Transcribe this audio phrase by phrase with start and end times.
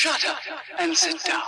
[0.00, 0.38] Shut up
[0.78, 1.42] and sit down.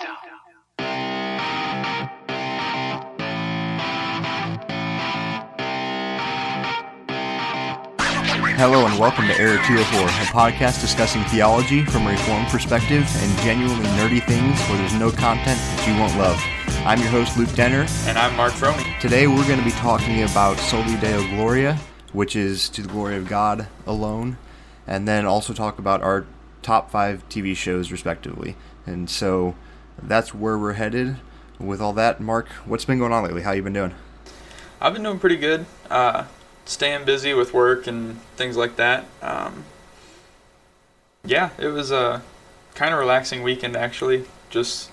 [8.58, 13.38] Hello and welcome to Error 204, a podcast discussing theology from a reformed perspective and
[13.38, 16.38] genuinely nerdy things where there's no content that you won't love.
[16.86, 17.86] I'm your host, Luke Denner.
[18.04, 19.00] And I'm Mark Fromy.
[19.00, 21.78] Today we're going to be talking about Soli Deo Gloria,
[22.12, 24.36] which is to the glory of God alone,
[24.86, 26.26] and then also talk about our
[26.62, 28.56] top five TV shows, respectively.
[28.86, 29.54] And so
[30.00, 31.16] that's where we're headed.
[31.58, 33.42] With all that, Mark, what's been going on lately?
[33.42, 33.94] How you been doing?
[34.80, 35.66] I've been doing pretty good.
[35.88, 36.24] Uh,
[36.64, 39.04] staying busy with work and things like that.
[39.20, 39.64] Um,
[41.24, 42.22] yeah, it was a
[42.74, 44.24] kind of relaxing weekend actually.
[44.50, 44.90] Just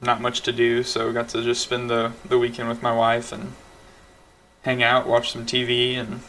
[0.00, 3.32] not much to do, so got to just spend the, the weekend with my wife
[3.32, 3.52] and
[4.62, 6.20] hang out, watch some TV, and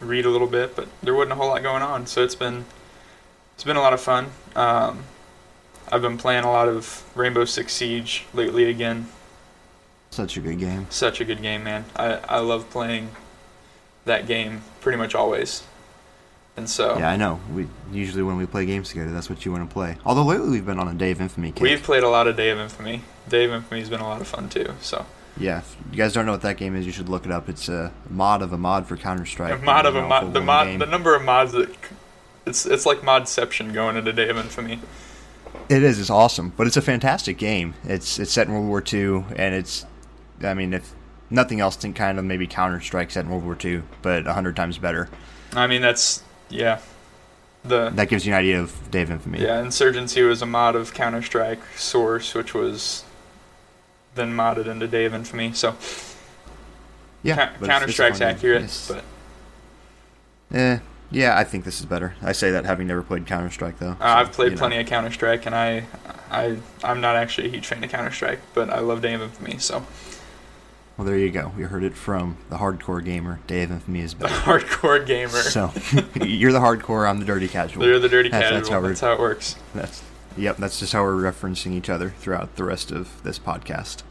[0.00, 0.76] read a little bit.
[0.76, 2.66] But there wasn't a whole lot going on, so it's been
[3.58, 4.30] it's been a lot of fun.
[4.54, 5.02] Um,
[5.90, 9.08] I've been playing a lot of Rainbow Six Siege lately again.
[10.10, 10.86] Such a good game.
[10.90, 11.84] Such a good game, man.
[11.96, 13.10] I, I love playing
[14.04, 15.64] that game pretty much always.
[16.56, 17.40] And so Yeah, I know.
[17.52, 19.96] We usually when we play games together, that's what you want to play.
[20.06, 21.60] Although lately we've been on a Day of Infamy kick.
[21.60, 23.02] we've played a lot of Day of Infamy.
[23.28, 24.72] Day of Infamy's been a lot of fun too.
[24.80, 25.04] So
[25.36, 27.48] Yeah, if you guys don't know what that game is, you should look it up.
[27.48, 29.60] It's a mod of a mod for Counter Strike.
[29.60, 31.74] a mod of a mod, the mod, the number of mods that
[32.48, 34.80] it's it's like modception going into Day of Infamy.
[35.68, 36.00] It is.
[36.00, 37.74] It's awesome, but it's a fantastic game.
[37.84, 39.84] It's it's set in World War II, and it's,
[40.42, 40.92] I mean, if
[41.30, 44.32] nothing else, think kind of maybe Counter Strike set in World War II, but a
[44.32, 45.08] hundred times better.
[45.54, 46.80] I mean that's yeah.
[47.64, 49.40] The That gives you an idea of Day of Infamy.
[49.42, 53.04] yeah Insurgency was a mod of Counter Strike Source, which was
[54.14, 55.52] then modded into Day of Infamy.
[55.52, 55.74] So
[57.22, 57.34] yeah.
[57.58, 60.78] Ca- Counter Strike's accurate, It's- but eh,
[61.10, 62.14] yeah, I think this is better.
[62.22, 63.92] I say that having never played Counter Strike though.
[63.92, 64.58] Uh, I've played you know.
[64.60, 65.84] plenty of Counter Strike, and I,
[66.30, 69.22] I, I'm not actually a huge fan of Counter Strike, but I love Day of
[69.22, 69.58] Infamy.
[69.58, 69.84] So
[70.96, 71.52] Well, there you go.
[71.56, 73.40] We heard it from the hardcore gamer.
[73.46, 74.34] Day of Infamy is the better.
[74.34, 75.28] hardcore gamer.
[75.30, 75.72] So
[76.24, 77.08] you're the hardcore.
[77.08, 77.82] I'm the dirty casual.
[77.82, 78.58] They're the dirty That's- casual.
[78.60, 78.80] That's how.
[78.82, 79.56] That's how it works.
[79.74, 80.02] That's
[80.36, 80.56] yep.
[80.58, 84.02] That's just how we're referencing each other throughout the rest of this podcast.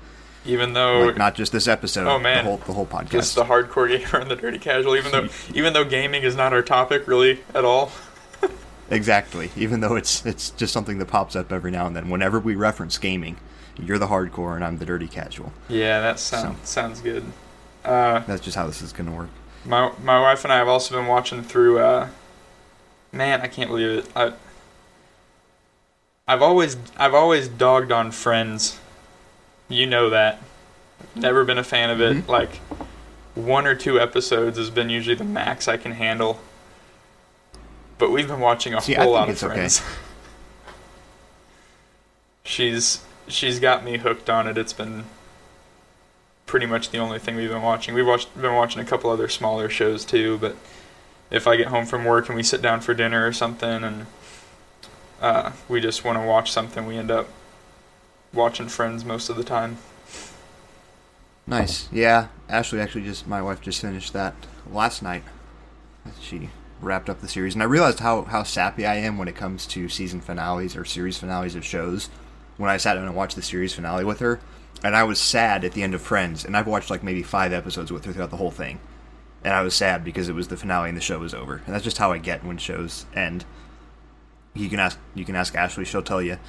[0.47, 2.07] Even though like not just this episode.
[2.07, 2.43] Oh, man.
[2.45, 3.09] the whole the whole podcast.
[3.09, 4.95] just the hardcore gamer and the dirty casual.
[4.95, 7.91] Even though, even though gaming is not our topic really at all.
[8.89, 9.51] exactly.
[9.55, 12.09] Even though it's it's just something that pops up every now and then.
[12.09, 13.37] Whenever we reference gaming,
[13.79, 15.51] you're the hardcore and I'm the dirty casual.
[15.67, 17.23] Yeah, that sounds sounds good.
[17.85, 19.29] Uh, That's just how this is gonna work.
[19.65, 21.79] my my wife and I have also been watching through.
[21.79, 22.09] Uh,
[23.11, 24.09] man, I can't believe it.
[24.15, 24.33] I,
[26.27, 28.79] I've always I've always dogged on Friends.
[29.69, 30.41] You know that.
[31.15, 32.17] Never been a fan of it.
[32.17, 32.27] Mhm.
[32.27, 32.57] Like
[33.35, 36.39] one or two episodes has been usually the max I can handle.
[37.97, 39.53] But we've been watching a See, I whole think lot of it's okay.
[39.55, 39.81] Friends.
[42.43, 44.57] she's she's got me hooked on it.
[44.57, 45.05] It's been
[46.45, 47.93] pretty much the only thing we've been watching.
[47.93, 50.55] We've watched been watching a couple other smaller shows too, but
[51.29, 54.05] if I get home from work and we sit down for dinner or something and
[55.21, 57.27] uh, we just want to watch something, we end up
[58.33, 59.77] watching Friends most of the time.
[61.45, 61.87] Nice.
[61.91, 64.35] Yeah, Ashley actually just my wife just finished that
[64.69, 65.23] last night.
[66.19, 66.49] She
[66.81, 69.65] wrapped up the series, and I realized how how sappy I am when it comes
[69.67, 72.09] to season finales or series finales of shows.
[72.57, 74.39] When I sat down and watched the series finale with her,
[74.83, 77.53] and I was sad at the end of Friends, and I've watched like maybe five
[77.53, 78.79] episodes with her throughout the whole thing,
[79.43, 81.73] and I was sad because it was the finale and the show was over, and
[81.73, 83.45] that's just how I get when shows end.
[84.53, 86.39] You can ask you can ask Ashley; she'll tell you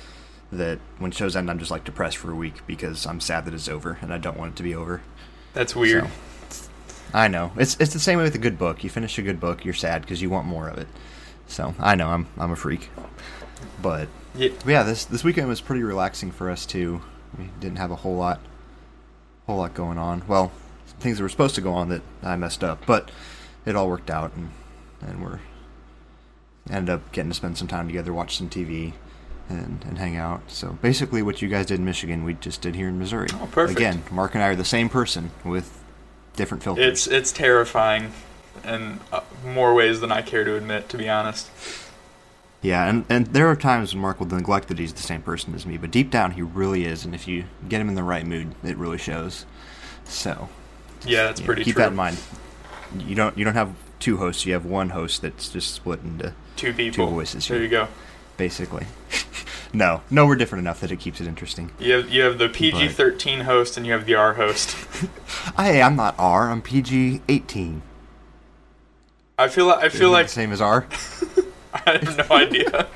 [0.52, 3.54] that when shows end, I'm just like depressed for a week because I'm sad that
[3.54, 5.02] it's over and I don't want it to be over.
[5.54, 6.08] That's weird.
[6.50, 6.68] So,
[7.12, 8.84] I know it's it's the same way with a good book.
[8.84, 10.88] You finish a good book, you're sad because you want more of it.
[11.46, 12.90] So I know I'm I'm a freak,
[13.80, 17.02] but Yeah, yeah, this this weekend was pretty relaxing for us too.
[17.38, 18.40] We didn't have a whole lot,
[19.46, 20.22] whole lot going on.
[20.28, 20.52] Well,
[21.00, 23.10] things that were supposed to go on that I messed up, but
[23.64, 24.50] it all worked out, and
[25.00, 25.40] and we're
[26.70, 28.92] ended up getting to spend some time together, watch some TV,
[29.48, 30.42] and and hang out.
[30.48, 33.28] So basically, what you guys did in Michigan, we just did here in Missouri.
[33.34, 33.78] Oh, perfect.
[33.78, 35.82] Again, Mark and I are the same person with
[36.36, 36.84] different filters.
[36.86, 38.12] it's it's terrifying
[38.64, 41.48] in uh, more ways than I care to admit, to be honest.
[42.60, 45.54] Yeah, and, and there are times when Mark will neglect that he's the same person
[45.54, 48.02] as me, but deep down he really is, and if you get him in the
[48.02, 49.46] right mood, it really shows.
[50.04, 50.48] So
[51.06, 51.84] Yeah, that's pretty keep true.
[51.84, 52.18] that in mind.
[52.98, 56.34] You don't you don't have two hosts; you have one host that's just split into
[56.56, 57.06] Two people.
[57.06, 57.64] two voices There here.
[57.64, 57.88] you go.
[58.38, 58.86] Basically.
[59.74, 61.70] no, no, we're different enough that it keeps it interesting.
[61.78, 64.74] You have you have the PG thirteen host and you have the R host.
[65.56, 66.50] Hey, I'm not R.
[66.50, 67.82] I'm PG eighteen.
[69.36, 70.86] I feel like I feel Isn't like the same as R.
[71.74, 72.88] I have no idea.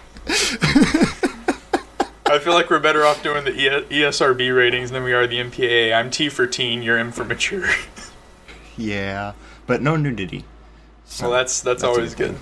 [2.26, 5.94] I feel like we're better off doing the ESRB ratings than we are the MPAA.
[5.94, 7.68] I'm T for teen, you're M for mature.
[8.76, 9.32] yeah,
[9.66, 10.44] but no nudity.
[11.04, 12.30] So well, that's that's, a always good.
[12.32, 12.40] thing.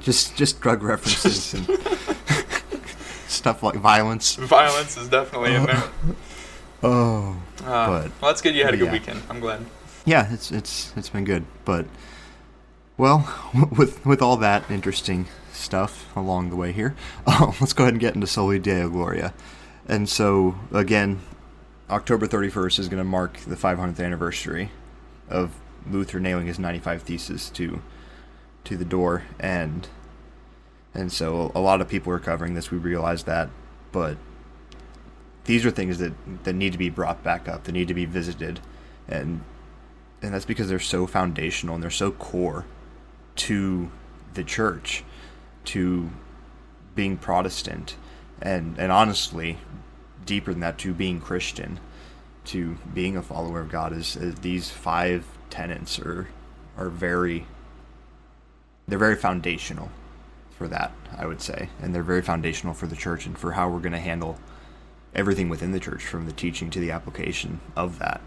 [0.00, 1.66] Just just drug references and
[3.28, 4.36] stuff like violence.
[4.36, 5.82] Violence is definitely in there.
[6.82, 8.54] Oh, Uh, But- well, that's good.
[8.54, 8.92] You had a good yeah.
[8.92, 9.22] weekend.
[9.30, 9.64] I'm glad.
[10.04, 11.86] yeah, it's it's it's been good, but
[12.98, 13.26] well,
[13.78, 16.94] with with all that interesting stuff along the way here,
[17.26, 19.32] um, let's go ahead and get into Soli Deo Gloria.
[19.88, 21.20] And so again,
[21.88, 24.70] October 31st is going to mark the 500th anniversary
[25.30, 25.52] of
[25.90, 27.80] Luther nailing his 95 thesis to
[28.64, 29.88] to the door, and
[30.94, 32.70] and so a lot of people are covering this.
[32.70, 33.50] We realize that,
[33.92, 34.16] but
[35.44, 36.12] these are things that
[36.44, 37.64] that need to be brought back up.
[37.64, 38.60] That need to be visited,
[39.08, 39.42] and
[40.22, 42.64] and that's because they're so foundational and they're so core
[43.36, 43.90] to
[44.34, 45.04] the church,
[45.66, 46.10] to
[46.94, 47.96] being Protestant,
[48.40, 49.58] and and honestly,
[50.24, 51.78] deeper than that, to being Christian,
[52.46, 53.92] to being a follower of God.
[53.92, 56.28] Is, is these five tenets are
[56.76, 57.46] are very
[58.86, 59.90] they're very foundational
[60.56, 63.68] for that, I would say, and they're very foundational for the church and for how
[63.68, 64.38] we're going to handle
[65.14, 68.20] everything within the church, from the teaching to the application of that.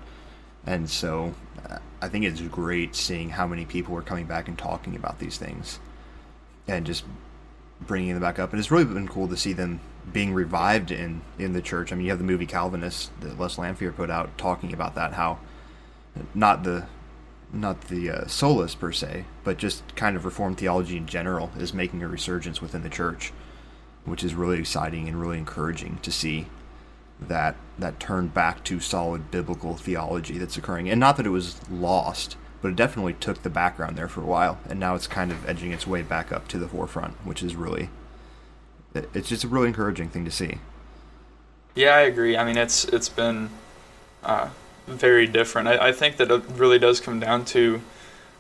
[0.65, 1.33] And so,
[1.69, 5.19] uh, I think it's great seeing how many people are coming back and talking about
[5.19, 5.80] these things,
[6.68, 7.06] and just
[7.80, 8.51] bringing them back up.
[8.51, 9.80] And it's really been cool to see them
[10.12, 11.92] being revived in in the church.
[11.92, 15.13] I mean, you have the movie Calvinist that Les Lanphere put out talking about that,
[15.13, 15.39] how
[16.33, 16.88] not the
[17.53, 21.73] not the uh, solus per se, but just kind of Reformed theology in general is
[21.73, 23.31] making a resurgence within the church,
[24.05, 26.47] which is really exciting and really encouraging to see
[27.19, 30.89] that that turn back to solid biblical theology that's occurring.
[30.89, 34.25] And not that it was lost, but it definitely took the background there for a
[34.25, 37.41] while, and now it's kind of edging its way back up to the forefront, which
[37.41, 37.89] is really
[39.13, 40.57] it's just a really encouraging thing to see.
[41.75, 42.35] Yeah, I agree.
[42.35, 43.49] I mean, it's it's been
[44.23, 44.49] uh,
[44.87, 45.67] very different.
[45.67, 47.81] I, I think that it really does come down to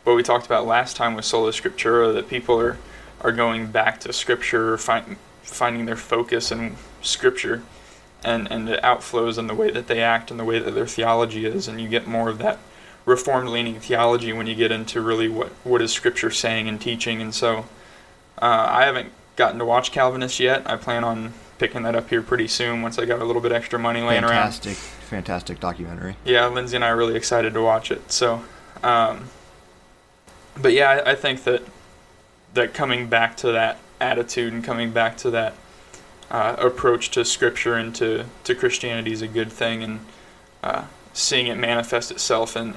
[0.03, 2.13] what we talked about last time with sola scriptura.
[2.13, 2.77] That people are
[3.21, 7.63] are going back to scripture, find, finding their focus in scripture,
[8.23, 10.87] and and it outflows in the way that they act and the way that their
[10.87, 12.59] theology is, and you get more of that
[13.05, 17.21] reformed leaning theology when you get into really what what is scripture saying and teaching.
[17.21, 17.65] And so,
[18.41, 20.69] uh, I haven't gotten to watch Calvinists yet.
[20.69, 23.51] I plan on picking that up here pretty soon once I got a little bit
[23.51, 24.51] extra money laying around.
[24.51, 26.15] Fantastic, fantastic documentary.
[26.25, 28.11] Yeah, Lindsay and I are really excited to watch it.
[28.11, 28.43] So,
[28.83, 29.29] um,
[30.61, 31.63] but yeah, I, I think that
[32.53, 35.53] that coming back to that attitude and coming back to that
[36.29, 39.99] uh, approach to Scripture and to to Christianity is a good thing, and
[40.63, 42.75] uh, seeing it manifest itself in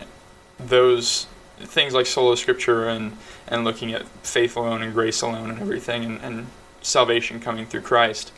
[0.58, 1.26] those
[1.58, 3.16] things like sola scriptura and
[3.46, 6.46] and looking at faith alone and grace alone and everything, and, and
[6.82, 8.32] salvation coming through Christ.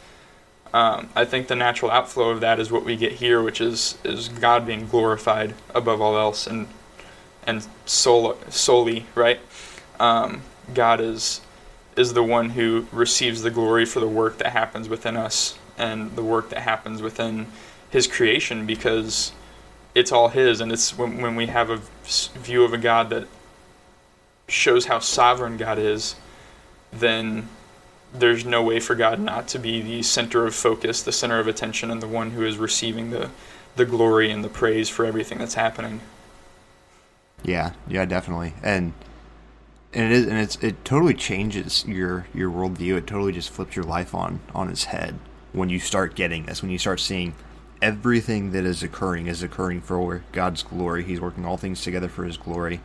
[0.74, 3.98] Um, I think the natural outflow of that is what we get here, which is
[4.04, 6.68] is God being glorified above all else, and
[7.46, 9.40] and solely right.
[10.00, 10.42] Um,
[10.72, 11.42] God is
[11.94, 16.16] is the one who receives the glory for the work that happens within us and
[16.16, 17.46] the work that happens within
[17.90, 19.32] His creation, because
[19.94, 21.80] it's all His, and it's when when we have a
[22.38, 23.26] view of a God that
[24.48, 26.14] shows how sovereign God is,
[26.92, 27.48] then
[28.14, 31.46] there's no way for God not to be the center of focus, the center of
[31.46, 33.30] attention, and the one who is receiving the,
[33.76, 36.00] the glory and the praise for everything that's happening.
[37.42, 38.92] Yeah, yeah, definitely, and
[39.92, 42.96] and it is, and it's it totally changes your your worldview.
[42.96, 45.18] It totally just flips your life on on its head
[45.52, 46.62] when you start getting this.
[46.62, 47.34] When you start seeing
[47.82, 51.02] everything that is occurring is occurring for God's glory.
[51.02, 52.80] He's working all things together for His glory.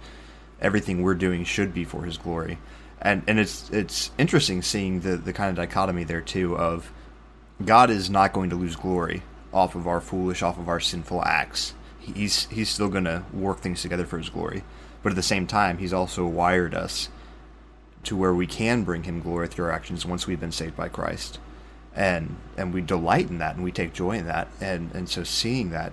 [0.60, 2.58] Everything we're doing should be for His glory,
[3.02, 6.92] and and it's it's interesting seeing the the kind of dichotomy there too of
[7.64, 9.24] God is not going to lose glory
[9.54, 11.74] off of our foolish, off of our sinful acts.
[12.00, 14.64] He's he's still going to work things together for his glory.
[15.04, 17.10] But at the same time, he's also wired us
[18.04, 20.90] to where we can bring him glory through our actions once we've been saved by
[20.90, 21.40] Christ.
[21.96, 24.48] And and we delight in that and we take joy in that.
[24.62, 25.92] And and so seeing that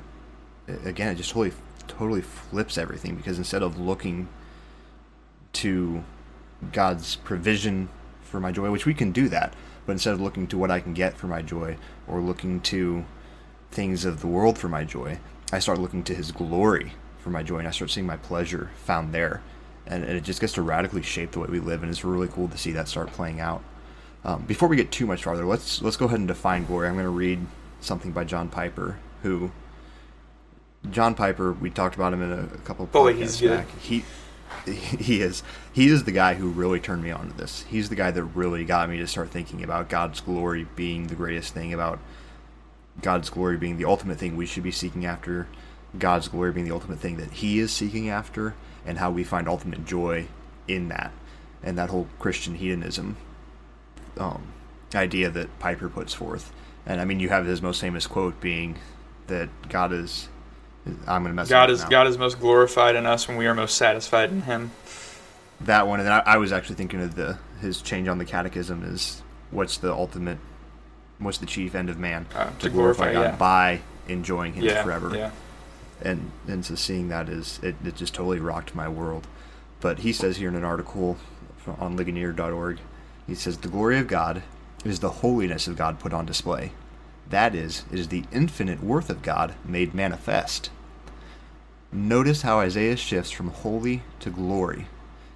[0.84, 1.52] again it just totally
[1.88, 4.28] totally flips everything because instead of looking
[5.52, 6.04] to
[6.73, 7.88] God's provision
[8.23, 9.54] for my joy, which we can do that,
[9.87, 11.76] but instead of looking to what I can get for my joy
[12.09, 13.04] or looking to
[13.71, 15.18] things of the world for my joy,
[15.52, 18.71] I start looking to His glory for my joy and I start seeing my pleasure
[18.85, 19.42] found there.
[19.87, 22.28] And, and it just gets to radically shape the way we live, and it's really
[22.28, 23.62] cool to see that start playing out.
[24.25, 26.88] Um, before we get too much farther, let's let's go ahead and define glory.
[26.88, 27.40] I'm going to read
[27.83, 29.50] something by John Piper, who
[30.90, 31.52] John Piper.
[31.52, 33.50] We talked about him in a, a couple of Boy, podcasts he's good.
[33.50, 33.78] back.
[33.78, 34.04] He
[34.66, 35.42] he is
[35.73, 37.64] he is the guy who really turned me on to this.
[37.68, 41.14] He's the guy that really got me to start thinking about God's glory being the
[41.14, 41.99] greatest thing, about
[43.00, 45.49] God's glory being the ultimate thing we should be seeking after,
[45.99, 48.54] God's glory being the ultimate thing that He is seeking after,
[48.87, 50.28] and how we find ultimate joy
[50.68, 51.12] in that,
[51.62, 53.16] and that whole Christian hedonism
[54.16, 54.47] um,
[54.94, 56.52] idea that Piper puts forth.
[56.87, 58.76] And I mean, you have his most famous quote being
[59.26, 60.28] that God is.
[61.07, 61.49] I'm going to mess.
[61.49, 61.88] God up is now.
[61.88, 64.71] God is most glorified in us when we are most satisfied in Him.
[65.62, 68.83] that one, and I, I was actually thinking of the his change on the catechism
[68.85, 70.37] is what's the ultimate,
[71.19, 73.37] what's the chief end of man Uh, to glorify, God yeah.
[73.37, 75.17] by enjoying Him Yeah, forever.
[75.17, 75.31] yeah.
[76.03, 79.26] and and so seeing that is it, it just totally rocked my world.
[79.81, 81.17] But he says here in an article
[81.79, 82.79] on Ligonier.org,
[83.26, 84.43] he says the glory of God
[84.85, 86.73] is the holiness of God put on display.
[87.31, 90.71] That is, it is the infinite worth of God made manifest.
[91.93, 94.87] Notice how Isaiah shifts from holy to glory.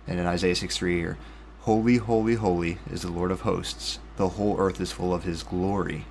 [0.06, 1.18] And in Isaiah 6 3 here,
[1.60, 3.98] Holy, holy, holy is the Lord of hosts.
[4.16, 6.06] The whole earth is full of his glory.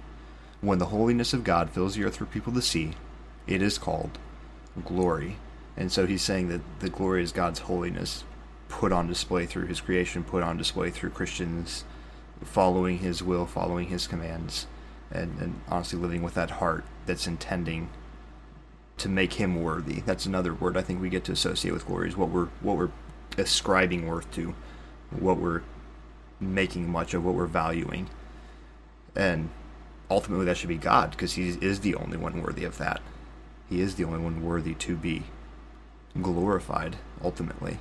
[0.62, 2.93] When the holiness of God fills the earth for people to see,
[3.48, 4.17] it is called
[4.86, 5.38] glory.
[5.75, 8.24] And so he's saying that the glory is God's holiness
[8.69, 11.86] put on display through his creation, put on display through Christians
[12.43, 14.67] following his will, following his commands,
[15.11, 17.89] and, and honestly living with that heart that's intending
[18.97, 20.01] to make him worthy.
[20.01, 22.77] That's another word I think we get to associate with glory is what we're what
[22.77, 22.91] we're
[23.37, 24.55] ascribing worth to,
[25.11, 25.61] what we're
[26.39, 28.09] making much of, what we're valuing.
[29.15, 29.49] And
[30.09, 33.01] ultimately that should be God because he is the only one worthy of that.
[33.69, 35.23] He is the only one worthy to be
[36.21, 37.79] glorified ultimately.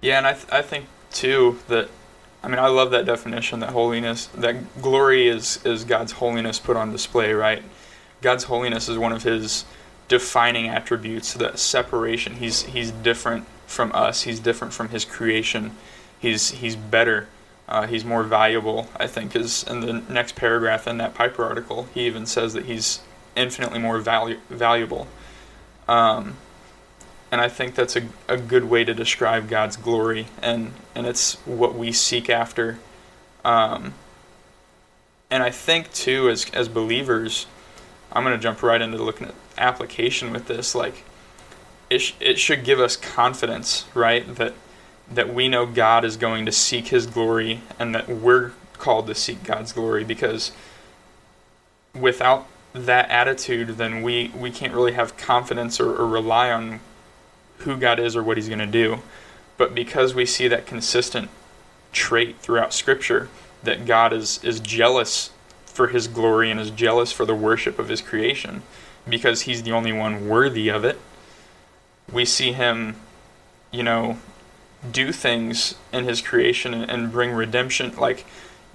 [0.00, 1.88] Yeah, and I, th- I think too that
[2.42, 6.76] I mean I love that definition that holiness that glory is is God's holiness put
[6.76, 7.62] on display, right?
[8.20, 9.64] God's holiness is one of his
[10.08, 12.34] defining attributes, that separation.
[12.36, 14.22] He's he's different from us.
[14.22, 15.76] He's different from his creation.
[16.18, 17.28] He's he's better.
[17.68, 18.88] Uh, he's more valuable.
[18.96, 21.88] I think is in the next paragraph in that Piper article.
[21.92, 23.00] He even says that he's
[23.36, 25.06] infinitely more valu- valuable.
[25.86, 26.36] Um,
[27.30, 31.34] and I think that's a, a good way to describe God's glory, and, and it's
[31.44, 32.78] what we seek after.
[33.44, 33.94] Um,
[35.30, 37.46] and I think too, as as believers,
[38.12, 40.74] I'm going to jump right into looking at application with this.
[40.74, 41.04] Like,
[41.90, 44.34] it sh- it should give us confidence, right?
[44.36, 44.54] That
[45.10, 49.14] that we know God is going to seek His glory, and that we're called to
[49.14, 50.04] seek God's glory.
[50.04, 50.52] Because
[51.94, 56.80] without that attitude, then we we can't really have confidence or, or rely on
[57.58, 59.00] who God is or what He's going to do.
[59.56, 61.30] But because we see that consistent
[61.92, 63.28] trait throughout Scripture,
[63.62, 65.30] that God is, is jealous
[65.66, 68.62] for His glory and is jealous for the worship of His creation,
[69.08, 70.98] because He's the only one worthy of it,
[72.12, 72.96] we see Him,
[73.70, 74.18] you know,
[74.90, 77.94] do things in His creation and, bring redemption.
[77.96, 78.24] Like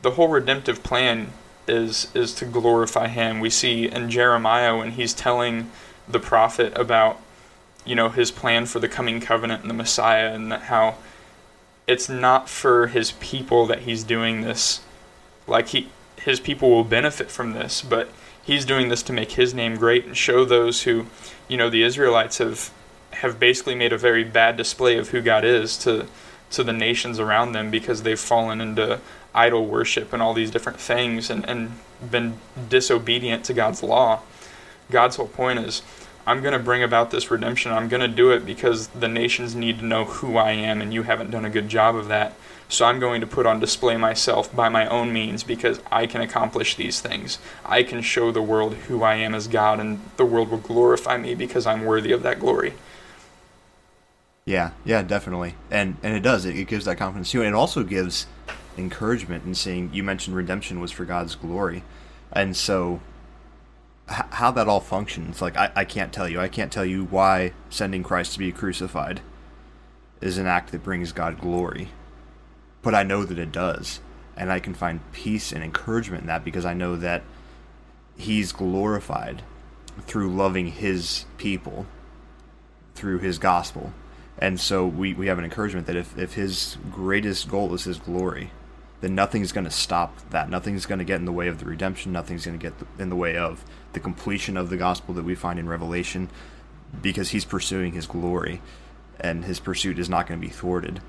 [0.01, 1.31] the whole redemptive plan
[1.67, 3.39] is is to glorify Him.
[3.39, 5.71] We see in Jeremiah when He's telling
[6.07, 7.21] the prophet about
[7.85, 10.95] you know his plan for the coming covenant and the Messiah, and how
[11.87, 14.81] it's not for his people that he's doing this.
[15.47, 18.09] Like he, his people will benefit from this, but
[18.41, 21.07] he's doing this to make his name great and show those who,
[21.47, 22.71] you know, the Israelites have
[23.11, 26.07] have basically made a very bad display of who God is to
[26.51, 28.99] to the nations around them because they've fallen into
[29.33, 31.71] idol worship and all these different things and, and
[32.11, 32.37] been
[32.69, 34.21] disobedient to God's law.
[34.91, 35.81] God's whole point is
[36.25, 37.71] I'm going to bring about this redemption.
[37.71, 40.93] I'm going to do it because the nations need to know who I am, and
[40.93, 42.35] you haven't done a good job of that.
[42.69, 46.21] So I'm going to put on display myself by my own means because I can
[46.21, 47.37] accomplish these things.
[47.65, 51.17] I can show the world who I am as God, and the world will glorify
[51.17, 52.73] me because I'm worthy of that glory.
[54.45, 56.45] Yeah, yeah, definitely, and and it does.
[56.45, 58.27] It, it gives that confidence too, and it also gives
[58.77, 59.93] encouragement in seeing.
[59.93, 61.83] You mentioned redemption was for God's glory,
[62.31, 62.99] and so
[64.09, 66.39] h- how that all functions, like I, I can't tell you.
[66.39, 69.21] I can't tell you why sending Christ to be crucified
[70.21, 71.89] is an act that brings God glory,
[72.81, 73.99] but I know that it does,
[74.37, 77.23] and I can find peace and encouragement in that because I know that
[78.15, 79.41] He's glorified
[80.01, 81.85] through loving His people,
[82.95, 83.93] through His gospel
[84.37, 87.97] and so we, we have an encouragement that if, if his greatest goal is his
[87.97, 88.51] glory,
[89.03, 90.49] then nothing's going to stop that.
[90.49, 92.13] Nothing's going to get in the way of the redemption.
[92.13, 95.35] Nothing's going to get in the way of the completion of the gospel that we
[95.35, 96.29] find in Revelation
[97.01, 98.61] because he's pursuing his glory
[99.19, 101.01] and his pursuit is not going to be thwarted.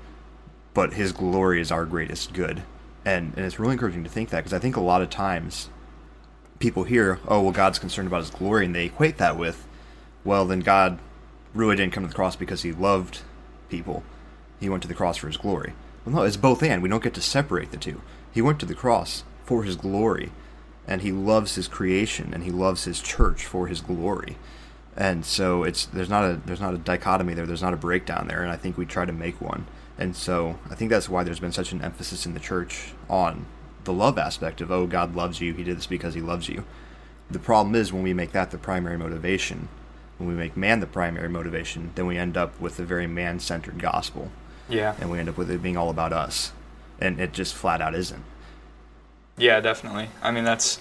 [0.73, 2.63] But his glory is our greatest good.
[3.05, 5.69] And, and it's really encouraging to think that because I think a lot of times
[6.59, 9.65] people hear, oh, well, God's concerned about his glory, and they equate that with,
[10.25, 10.99] well, then God
[11.53, 13.21] really didn't come to the cross because he loved
[13.69, 14.03] people.
[14.59, 15.71] he went to the cross for his glory.
[16.05, 16.83] Well, no, it's both and.
[16.83, 18.01] We don't get to separate the two.
[18.31, 20.31] He went to the cross for his glory,
[20.87, 24.37] and he loves his creation and he loves his church for his glory.
[24.95, 27.45] And so it's there's not a there's not a dichotomy there.
[27.45, 29.65] There's not a breakdown there, and I think we try to make one.
[29.97, 33.45] And so I think that's why there's been such an emphasis in the church on
[33.83, 35.53] the love aspect of oh God loves you.
[35.53, 36.65] He did this because he loves you.
[37.29, 39.67] The problem is when we make that the primary motivation,
[40.17, 43.79] when we make man the primary motivation, then we end up with a very man-centered
[43.79, 44.31] gospel.
[44.67, 44.95] Yeah.
[44.99, 46.51] And we end up with it being all about us.
[46.99, 48.23] And it just flat out isn't.
[49.37, 50.09] Yeah, definitely.
[50.21, 50.79] I mean, that's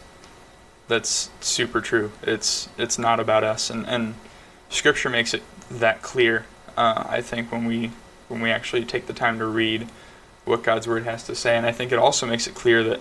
[0.89, 2.13] that's super true.
[2.23, 4.15] It's it's not about us, and and
[4.69, 6.47] Scripture makes it that clear.
[6.77, 7.91] Uh, I think when we
[8.29, 9.89] when we actually take the time to read
[10.45, 13.01] what God's word has to say, and I think it also makes it clear that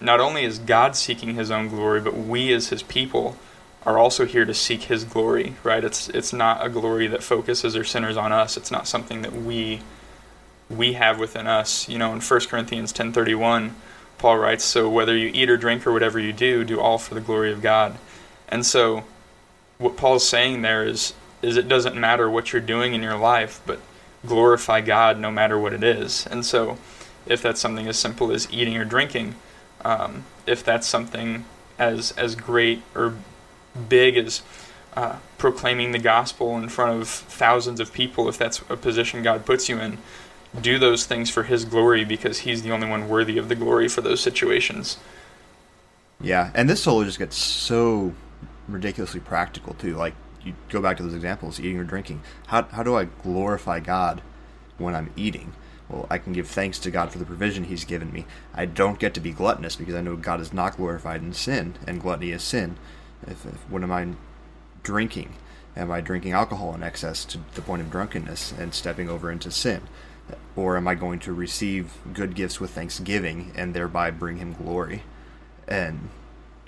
[0.00, 3.36] not only is God seeking His own glory, but we as His people
[3.86, 5.54] are also here to seek His glory.
[5.62, 5.82] Right?
[5.82, 8.58] It's it's not a glory that focuses or centers on us.
[8.58, 9.80] It's not something that we
[10.76, 11.88] we have within us.
[11.88, 13.74] You know, in 1 Corinthians ten thirty one
[14.18, 17.14] Paul writes, So whether you eat or drink or whatever you do, do all for
[17.14, 17.98] the glory of God.
[18.48, 19.04] And so
[19.76, 21.12] what Paul's saying there is
[21.42, 23.80] is it doesn't matter what you're doing in your life, but
[24.24, 26.26] glorify God no matter what it is.
[26.26, 26.78] And so
[27.26, 29.34] if that's something as simple as eating or drinking,
[29.84, 31.44] um, if that's something
[31.78, 33.16] as as great or
[33.90, 34.40] big as
[34.96, 39.44] uh, proclaiming the gospel in front of thousands of people, if that's a position God
[39.44, 39.98] puts you in,
[40.60, 43.88] do those things for his glory because he's the only one worthy of the glory
[43.88, 44.98] for those situations.
[46.20, 48.14] Yeah, and this solo just gets so
[48.68, 49.96] ridiculously practical too.
[49.96, 52.22] Like you go back to those examples, eating or drinking.
[52.46, 54.22] How how do I glorify God
[54.78, 55.52] when I'm eating?
[55.88, 58.24] Well, I can give thanks to God for the provision He's given me.
[58.54, 61.74] I don't get to be gluttonous because I know God is not glorified in sin,
[61.86, 62.76] and gluttony is sin.
[63.26, 64.08] If, if what am I
[64.82, 65.34] drinking?
[65.76, 69.50] Am I drinking alcohol in excess to the point of drunkenness and stepping over into
[69.50, 69.82] sin?
[70.56, 75.02] Or am I going to receive good gifts with thanksgiving and thereby bring him glory?
[75.66, 76.10] And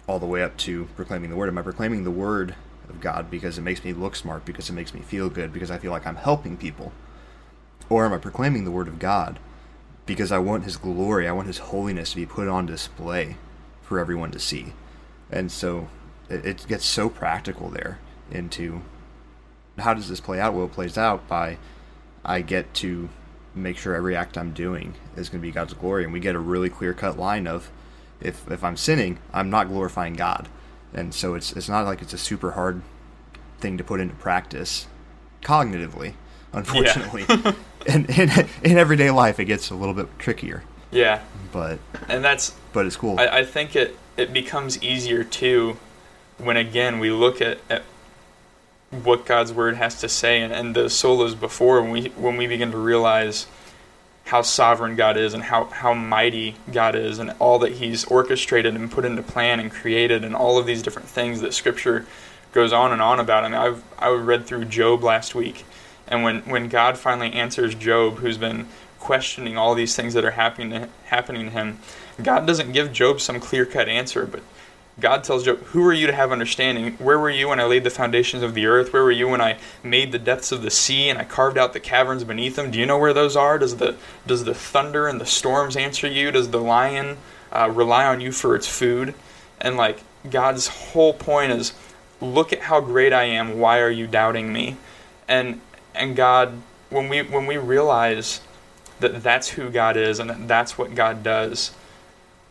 [0.09, 1.49] all the way up to proclaiming the word.
[1.49, 2.55] Am I proclaiming the word
[2.89, 5.71] of God because it makes me look smart, because it makes me feel good, because
[5.71, 6.93] I feel like I'm helping people?
[7.89, 9.39] Or am I proclaiming the word of God
[10.05, 13.37] because I want his glory, I want his holiness to be put on display
[13.83, 14.73] for everyone to see?
[15.31, 15.89] And so
[16.29, 17.99] it, gets so practical there
[18.31, 18.83] into
[19.79, 20.55] how does this play out?
[20.55, 21.59] Well, it plays out by
[22.25, 23.09] I get to
[23.57, 26.05] make sure every act I'm doing is going to be God's glory.
[26.05, 27.71] And we get a really clear cut line of
[28.21, 30.49] if, if I'm sinning, I'm not glorifying God.
[30.95, 32.83] And so it's, it's not like it's a super hard
[33.59, 34.87] thing to put into practice
[35.43, 36.15] cognitively,
[36.53, 37.25] unfortunately.
[37.29, 37.53] Yeah.
[37.87, 38.31] in, in,
[38.63, 40.65] in everyday life, it gets a little bit trickier.
[40.91, 41.23] Yeah.
[41.53, 43.21] But, and that's, but it's cool.
[43.21, 45.77] I, I think it, it becomes easier too
[46.39, 47.83] when, again, we look at, at
[48.91, 52.47] what God's word has to say, and, and the solos before when we when we
[52.47, 53.47] begin to realize
[54.27, 58.75] how sovereign God is and how, how mighty God is and all that He's orchestrated
[58.75, 62.05] and put into plan and created and all of these different things that Scripture
[62.51, 63.45] goes on and on about.
[63.45, 65.65] I mean, I've I read through Job last week,
[66.09, 68.69] and when when God finally answers Job, who's been
[68.99, 71.79] questioning all these things that are happening to, happening to him,
[72.21, 74.43] God doesn't give Job some clear cut answer, but
[74.99, 76.93] God tells Job, Who are you to have understanding?
[76.95, 78.93] Where were you when I laid the foundations of the earth?
[78.93, 81.75] Where were you when I made the depths of the sea and I carved out
[81.75, 82.71] the caverns beneath them?
[82.71, 83.59] Do you know where those are?
[83.59, 86.31] Does the, does the thunder and the storms answer you?
[86.31, 87.19] Does the lion
[87.53, 89.15] uh, rely on you for its food?
[89.61, 91.75] And like, God's whole point is
[92.21, 93.59] look at how great I am.
[93.59, 94.77] Why are you doubting me?
[95.29, 95.61] And,
[95.95, 96.55] and God,
[96.89, 98.41] when we, when we realize
[99.01, 101.73] that that's who God is and that that's what God does,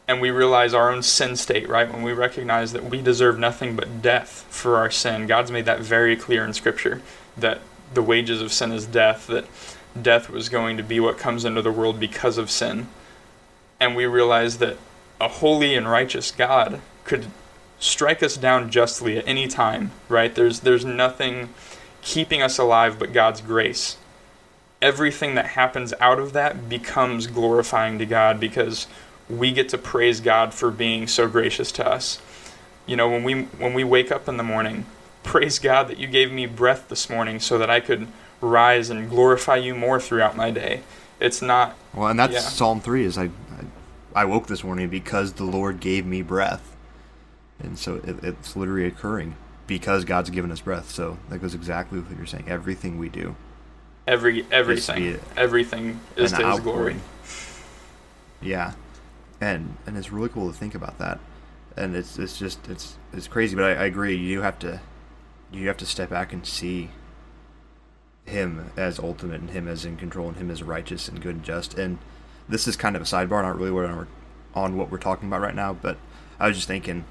[0.07, 1.91] and we realize our own sin state, right?
[1.91, 5.25] When we recognize that we deserve nothing but death for our sin.
[5.25, 7.01] God's made that very clear in Scripture
[7.37, 7.61] that
[7.93, 9.45] the wages of sin is death, that
[9.99, 12.87] death was going to be what comes into the world because of sin.
[13.79, 14.77] And we realize that
[15.19, 17.27] a holy and righteous God could
[17.79, 20.33] strike us down justly at any time, right?
[20.33, 21.49] There's there's nothing
[22.01, 23.97] keeping us alive but God's grace.
[24.81, 28.87] Everything that happens out of that becomes glorifying to God because
[29.29, 32.21] we get to praise God for being so gracious to us.
[32.85, 34.85] You know, when we when we wake up in the morning,
[35.23, 38.07] praise God that you gave me breath this morning so that I could
[38.41, 40.81] rise and glorify you more throughout my day.
[41.19, 42.39] It's not Well, and that's yeah.
[42.39, 43.29] Psalm 3 is I, I,
[44.13, 46.75] I woke this morning because the Lord gave me breath.
[47.57, 49.35] And so it, it's literally occurring
[49.65, 50.91] because God's given us breath.
[50.91, 52.45] So that goes exactly with what you're saying.
[52.47, 53.35] Everything we do.
[54.05, 55.19] Every everything.
[55.35, 56.97] Everything is to his glory.
[58.41, 58.73] Yeah
[59.45, 61.19] and and it's really cool to think about that
[61.77, 64.79] and it's it's just it's it's crazy but I, I agree you have to
[65.51, 66.89] you have to step back and see
[68.25, 71.43] him as ultimate and him as in control and him as righteous and good and
[71.43, 71.77] just.
[71.77, 71.99] And
[72.49, 74.07] this is kind of a sidebar, not really what we're,
[74.53, 75.97] on what we're talking about right now, but
[76.39, 77.05] I was just thinking,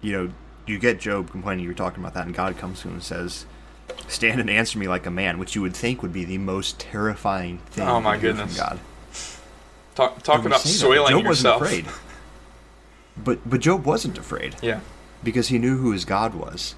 [0.00, 0.32] you know,
[0.66, 3.46] you get Job complaining, you're talking about that, and God comes to him and says,
[4.08, 6.80] Stand and answer me like a man, which you would think would be the most
[6.80, 7.86] terrifying thing.
[7.86, 8.56] Oh my goodness.
[8.56, 8.80] From God.
[9.94, 11.60] Talk talk about soiling Job yourself.
[11.60, 11.94] wasn't afraid.
[13.16, 14.80] But but Job wasn't afraid Yeah.
[15.22, 16.74] because he knew who his God was.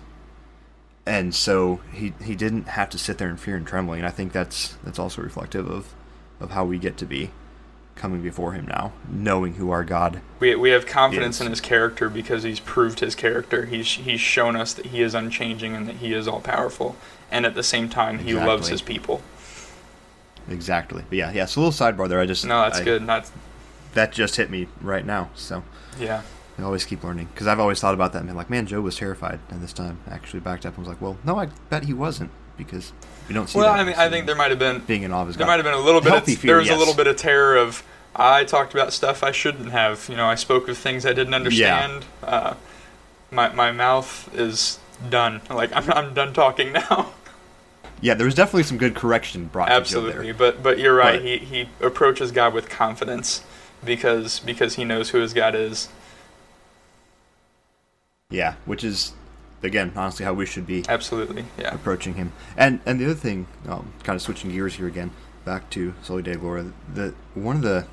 [1.07, 4.00] And so he he didn't have to sit there in fear and trembling.
[4.00, 5.94] And I think that's that's also reflective of
[6.40, 7.31] of how we get to be
[7.94, 11.46] coming before him now, knowing who our God We, we have confidence Yes.
[11.46, 13.64] in his character because he's proved his character.
[13.64, 16.96] He's he's shown us that he is unchanging and that he is all powerful.
[17.31, 19.22] And at the same time, he loves his people.
[20.48, 21.04] Exactly.
[21.09, 22.20] But yeah, yeah, it's a little sidebar there.
[22.20, 23.06] I just No, that's I- good.
[23.06, 23.32] That's
[23.94, 25.30] That just hit me right now.
[25.35, 25.62] So
[25.98, 26.22] yeah.
[26.59, 28.82] I always keep learning because I've always thought about that and been like, man, Job
[28.85, 31.46] was terrified, and this time I actually backed up and was like, well, no, I
[31.68, 32.92] bet he wasn't because
[33.28, 33.59] we don't see.
[33.59, 33.80] Well, that.
[33.80, 35.64] I mean, We I think there might have been being in awe there might have
[35.64, 36.76] been a little bit of fear, there was yes.
[36.76, 37.82] a little bit of terror of
[38.14, 40.09] I talked about stuff I shouldn't have.
[40.09, 42.04] You know, I spoke of things I didn't understand.
[42.22, 42.54] Uh,
[43.30, 44.78] my my mouth is
[45.11, 45.42] done.
[45.50, 47.12] Like I'm I'm done talking now.
[48.00, 51.20] Yeah, there was definitely some good correction brought Absolutely, but but you're right.
[51.20, 53.42] But- he he approaches God with confidence
[53.85, 55.88] because because he knows who his God is.
[58.30, 59.12] Yeah, which is
[59.62, 61.74] again honestly how we should be Absolutely, yeah.
[61.74, 62.32] approaching him.
[62.56, 65.11] And and the other thing, um, kind of switching gears here again,
[65.44, 67.87] back to Soli Deo Gloria, the one of the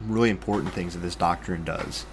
[0.00, 2.06] really important things that this doctrine does.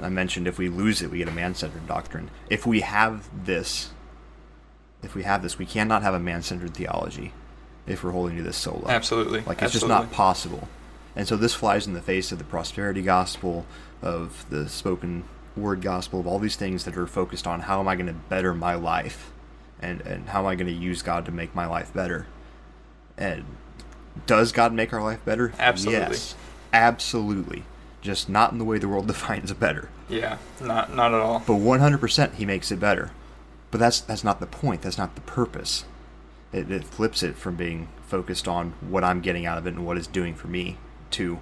[0.00, 2.30] I mentioned if we lose it, we get a man-centered doctrine.
[2.48, 3.90] If we have this,
[5.02, 7.32] if we have this, we cannot have a man-centered theology.
[7.86, 10.68] If we're holding to this solo, Absolutely, like it's just not possible.
[11.16, 13.66] And so this flies in the face of the prosperity gospel,
[14.00, 15.24] of the spoken
[15.56, 18.12] word gospel, of all these things that are focused on how am I going to
[18.12, 19.32] better my life,
[19.80, 22.26] and and how am I going to use God to make my life better.
[23.18, 23.44] And
[24.26, 25.52] does God make our life better?
[25.58, 26.00] Absolutely.
[26.00, 26.34] Yes,
[26.72, 27.64] absolutely.
[28.00, 29.88] Just not in the way the world defines a better.
[30.08, 31.42] Yeah, not not at all.
[31.46, 33.10] But 100% he makes it better.
[33.72, 34.82] But that's that's not the point.
[34.82, 35.84] That's not the purpose.
[36.52, 39.84] It, it flips it from being focused on what I'm getting out of it and
[39.84, 40.76] what it's doing for me
[41.12, 41.40] to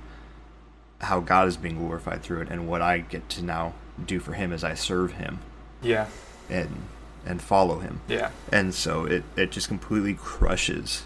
[1.03, 4.33] how God is being glorified through it and what I get to now do for
[4.35, 5.41] him as I serve him
[5.83, 6.07] Yeah,
[6.49, 6.85] and
[7.27, 8.01] and follow him.
[8.09, 11.03] yeah, And so it, it just completely crushes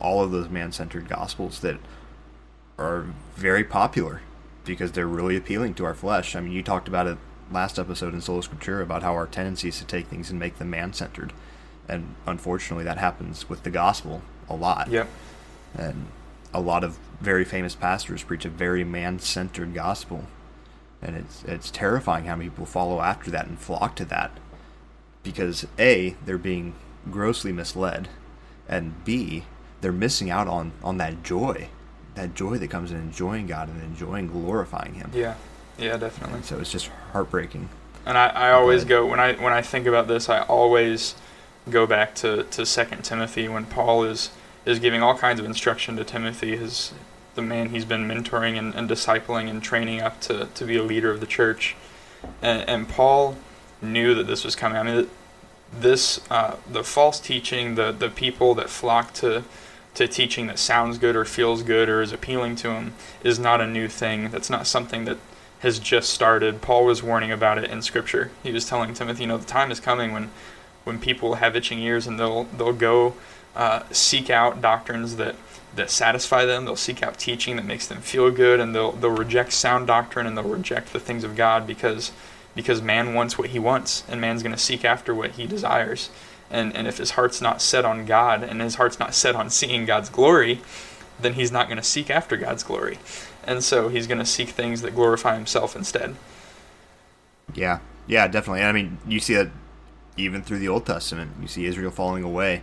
[0.00, 1.78] all of those man centered gospels that
[2.78, 4.20] are very popular
[4.66, 6.36] because they're really appealing to our flesh.
[6.36, 7.16] I mean, you talked about it
[7.50, 10.58] last episode in Sola Scriptura about how our tendency is to take things and make
[10.58, 11.32] them man centered.
[11.88, 14.90] And unfortunately, that happens with the gospel a lot.
[14.90, 15.08] yep,
[15.76, 16.06] And
[16.52, 20.24] a lot of very famous pastors preach a very man centered gospel.
[21.00, 24.32] And it's it's terrifying how many people follow after that and flock to that.
[25.22, 26.74] Because A, they're being
[27.10, 28.08] grossly misled,
[28.68, 29.44] and B,
[29.80, 31.68] they're missing out on, on that joy.
[32.14, 35.10] That joy that comes in enjoying God and enjoying glorifying him.
[35.14, 35.34] yeah,
[35.78, 36.36] yeah, definitely.
[36.36, 37.68] And so it's just heartbreaking.
[38.04, 38.88] And I, I always ahead.
[38.88, 41.14] go when I when I think about this, I always
[41.70, 44.30] go back to to Second Timothy when Paul is
[44.64, 46.92] is giving all kinds of instruction to Timothy, his
[47.34, 50.82] the man he's been mentoring and, and discipling and training up to to be a
[50.82, 51.76] leader of the church,
[52.42, 53.36] and, and Paul
[53.80, 54.76] knew that this was coming.
[54.76, 55.08] I mean,
[55.72, 59.44] this uh, the false teaching, the the people that flock to
[59.94, 62.92] to teaching that sounds good or feels good or is appealing to him
[63.24, 64.30] is not a new thing.
[64.30, 65.18] That's not something that
[65.60, 66.62] has just started.
[66.62, 68.30] Paul was warning about it in Scripture.
[68.42, 70.30] He was telling Timothy, you know, the time is coming when,
[70.84, 73.14] when people have itching ears and they'll they'll go
[73.56, 75.34] uh, seek out doctrines that
[75.74, 76.64] that satisfy them.
[76.64, 80.26] They'll seek out teaching that makes them feel good, and they'll they'll reject sound doctrine
[80.26, 82.12] and they'll reject the things of God because
[82.54, 86.10] because man wants what he wants, and man's going to seek after what he desires.
[86.50, 89.50] And and if his heart's not set on God and his heart's not set on
[89.50, 90.60] seeing God's glory,
[91.20, 92.98] then he's not going to seek after God's glory.
[93.48, 96.14] And so he's going to seek things that glorify himself instead.
[97.54, 98.60] Yeah, yeah, definitely.
[98.60, 99.48] I mean, you see that
[100.18, 101.32] even through the Old Testament.
[101.40, 102.62] You see Israel falling away,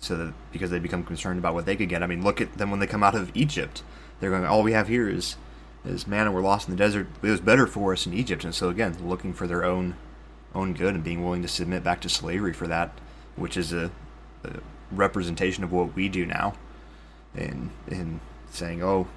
[0.00, 2.02] so that because they become concerned about what they could get.
[2.02, 3.82] I mean, look at them when they come out of Egypt.
[4.20, 5.36] They're going, all we have here is
[5.84, 6.32] is manna.
[6.32, 7.06] We're lost in the desert.
[7.22, 9.96] It was better for us in Egypt, and so again, looking for their own
[10.54, 12.90] own good and being willing to submit back to slavery for that,
[13.36, 13.90] which is a,
[14.44, 14.50] a
[14.90, 16.54] representation of what we do now,
[17.34, 18.20] and and
[18.50, 19.08] saying, oh,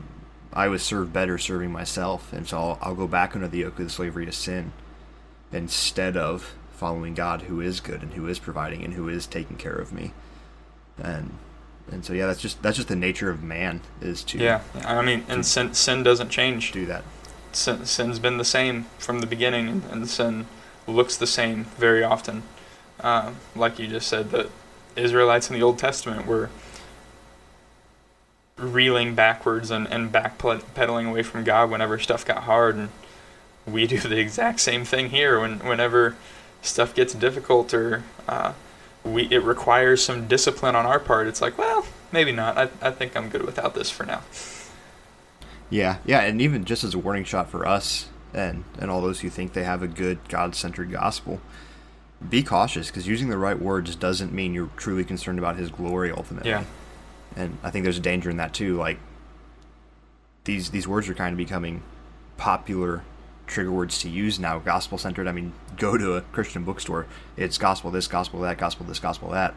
[0.53, 3.79] I was served better serving myself, and so I'll, I'll go back under the yoke
[3.79, 4.71] of the slavery to sin
[5.51, 9.57] instead of following God who is good and who is providing and who is taking
[9.57, 10.11] care of me.
[10.97, 11.37] And
[11.91, 15.01] and so yeah, that's just that's just the nature of man is to Yeah, I
[15.01, 16.71] mean, and sin, sin doesn't change.
[16.71, 17.03] do that.
[17.51, 20.47] Sin, sin's been the same from the beginning, and, sin
[20.85, 22.43] looks the same very often.
[22.99, 24.49] Um, like you just said, that
[24.95, 26.49] Israelites in the Old Testament were
[28.57, 32.75] reeling backwards and, and backpedaling away from God whenever stuff got hard.
[32.75, 32.89] And
[33.65, 36.15] we do the exact same thing here when, whenever
[36.61, 38.53] stuff gets difficult or uh,
[39.03, 41.27] we it requires some discipline on our part.
[41.27, 42.57] It's like, well, maybe not.
[42.57, 44.21] I, I think I'm good without this for now.
[45.69, 49.21] Yeah, yeah, and even just as a warning shot for us and and all those
[49.21, 51.41] who think they have a good God-centered gospel,
[52.27, 56.11] be cautious because using the right words doesn't mean you're truly concerned about His glory
[56.11, 56.49] ultimately.
[56.49, 56.63] Yeah,
[57.37, 58.75] and I think there's a danger in that too.
[58.77, 58.99] Like
[60.43, 61.83] these these words are kind of becoming
[62.35, 63.03] popular
[63.45, 65.27] trigger words to use now, gospel centered.
[65.27, 69.29] I mean, go to a Christian bookstore, it's gospel this, gospel that, gospel this, gospel
[69.29, 69.55] that.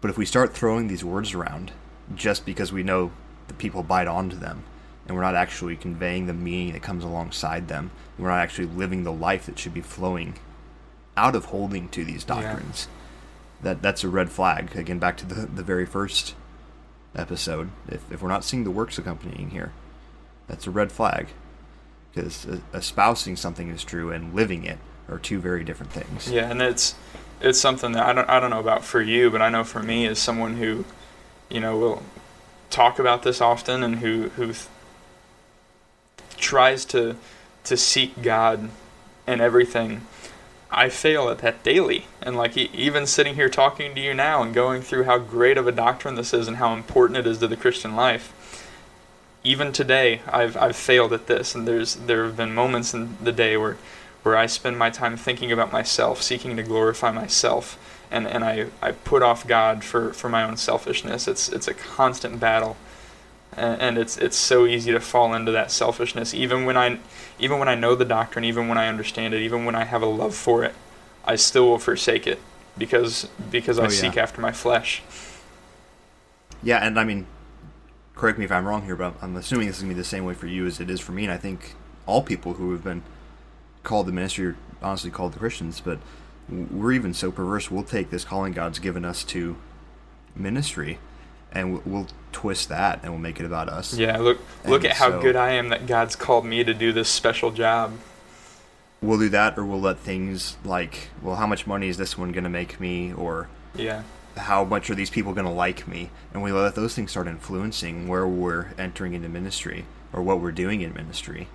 [0.00, 1.72] But if we start throwing these words around
[2.14, 3.12] just because we know
[3.48, 4.64] the people bite onto them,
[5.06, 9.04] and we're not actually conveying the meaning that comes alongside them, we're not actually living
[9.04, 10.34] the life that should be flowing
[11.16, 12.88] out of holding to these doctrines.
[12.88, 13.00] Yeah.
[13.62, 14.76] That that's a red flag.
[14.76, 16.34] Again, back to the the very first
[17.16, 17.70] episode.
[17.88, 19.72] If if we're not seeing the works accompanying here,
[20.46, 21.28] that's a red flag
[22.12, 26.30] because espousing something is true and living it are two very different things.
[26.30, 26.94] Yeah, and it's
[27.40, 29.82] it's something that I don't I don't know about for you, but I know for
[29.82, 30.84] me as someone who,
[31.48, 32.02] you know, will
[32.70, 34.66] talk about this often and who who th-
[36.36, 37.16] tries to
[37.64, 38.70] to seek God
[39.26, 40.06] and everything.
[40.76, 44.52] I fail at that daily, and like even sitting here talking to you now and
[44.52, 47.48] going through how great of a doctrine this is and how important it is to
[47.48, 48.32] the Christian life
[49.44, 53.30] even today I've I've failed at this and there's there have been moments in the
[53.30, 53.76] day where
[54.24, 57.78] where I spend my time thinking about myself, seeking to glorify myself
[58.10, 61.28] and, and I, I put off God for, for my own selfishness.
[61.28, 62.76] It's it's a constant battle.
[63.56, 66.98] And, and it's it's so easy to fall into that selfishness even when I
[67.38, 70.02] even when I know the doctrine, even when I understand it, even when I have
[70.02, 70.74] a love for it,
[71.24, 72.40] I still will forsake it
[72.76, 73.90] because because I oh, yeah.
[73.90, 75.02] seek after my flesh.
[76.62, 77.26] Yeah, and I mean
[78.14, 80.04] correct me if I'm wrong here, but I'm assuming this is going to be the
[80.04, 81.24] same way for you as it is for me.
[81.24, 81.74] And I think
[82.06, 83.02] all people who have been
[83.82, 85.98] called the ministry are honestly called the Christians, but
[86.48, 87.70] we're even so perverse.
[87.70, 89.56] We'll take this calling God's given us to
[90.36, 90.98] ministry
[91.54, 93.94] and we'll twist that and we'll make it about us.
[93.94, 96.74] Yeah, look look and at how so, good I am that God's called me to
[96.74, 97.98] do this special job.
[99.00, 102.32] We'll do that or we'll let things like, well, how much money is this one
[102.32, 104.02] going to make me or Yeah
[104.36, 106.10] how much are these people going to like me?
[106.32, 110.52] And we let those things start influencing where we're entering into ministry or what we're
[110.52, 111.48] doing in ministry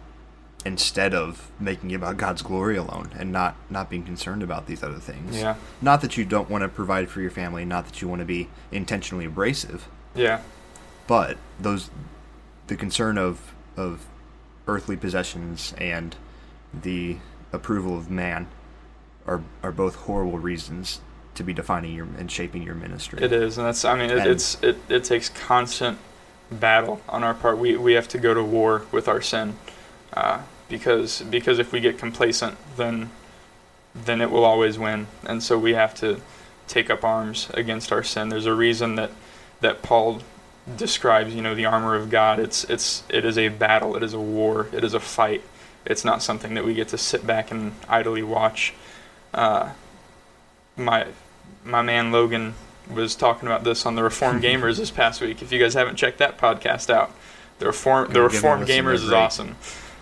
[0.65, 4.83] instead of making it about God's glory alone and not not being concerned about these
[4.83, 5.37] other things.
[5.37, 5.55] Yeah.
[5.81, 8.25] Not that you don't want to provide for your family, not that you want to
[8.25, 9.87] be intentionally abrasive.
[10.15, 10.41] Yeah.
[11.07, 11.89] But those
[12.67, 14.05] the concern of of
[14.67, 16.15] earthly possessions and
[16.73, 17.17] the
[17.51, 18.47] approval of man
[19.25, 21.01] are are both horrible reasons
[21.35, 23.23] to be defining your and shaping your ministry.
[23.23, 25.97] It is, and that's I mean it, it's it, it takes constant
[26.51, 27.57] battle on our part.
[27.57, 29.55] We we have to go to war with our sin,
[30.13, 33.09] uh, because because if we get complacent, then
[33.95, 36.21] then it will always win, and so we have to
[36.67, 38.29] take up arms against our sin.
[38.29, 39.11] There's a reason that
[39.61, 40.21] that Paul
[40.77, 42.39] describes, you know, the armor of God.
[42.39, 43.95] It's it's it is a battle.
[43.95, 44.67] It is a war.
[44.71, 45.43] It is a fight.
[45.85, 48.73] It's not something that we get to sit back and idly watch.
[49.33, 49.71] Uh,
[50.75, 51.07] my
[51.63, 52.53] my man Logan
[52.89, 55.41] was talking about this on the Reform Gamers this past week.
[55.41, 57.11] If you guys haven't checked that podcast out,
[57.59, 59.55] the Reform the Reform Gamers is awesome.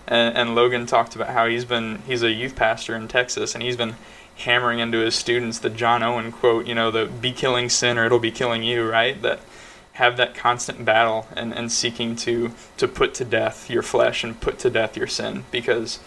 [0.08, 3.64] And, and Logan talked about how he's been he's a youth pastor in Texas and
[3.64, 3.96] he's been
[4.38, 8.06] hammering into his students the John Owen quote, you know, the be killing sin or
[8.06, 9.22] it'll be killing you, right?
[9.22, 9.40] That
[9.94, 14.40] have that constant battle and, and seeking to to put to death your flesh and
[14.40, 16.00] put to death your sin because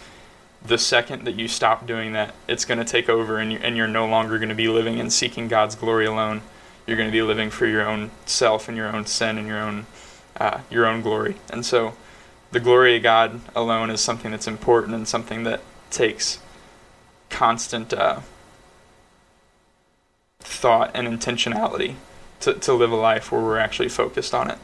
[0.65, 3.77] the second that you stop doing that, it's going to take over and, you, and
[3.77, 6.43] you're no longer going to be living and seeking God's glory alone.
[6.87, 9.59] You're going to be living for your own self and your own sin and your
[9.59, 9.87] own,
[10.37, 11.37] uh, your own glory.
[11.51, 11.95] And so
[12.53, 15.61] the glory of God alone is something that's important and something that
[15.91, 16.39] takes
[17.29, 18.21] constant uh,
[20.41, 21.95] thought and intentionality
[22.41, 24.59] to, to live a life where we're actually focused on it.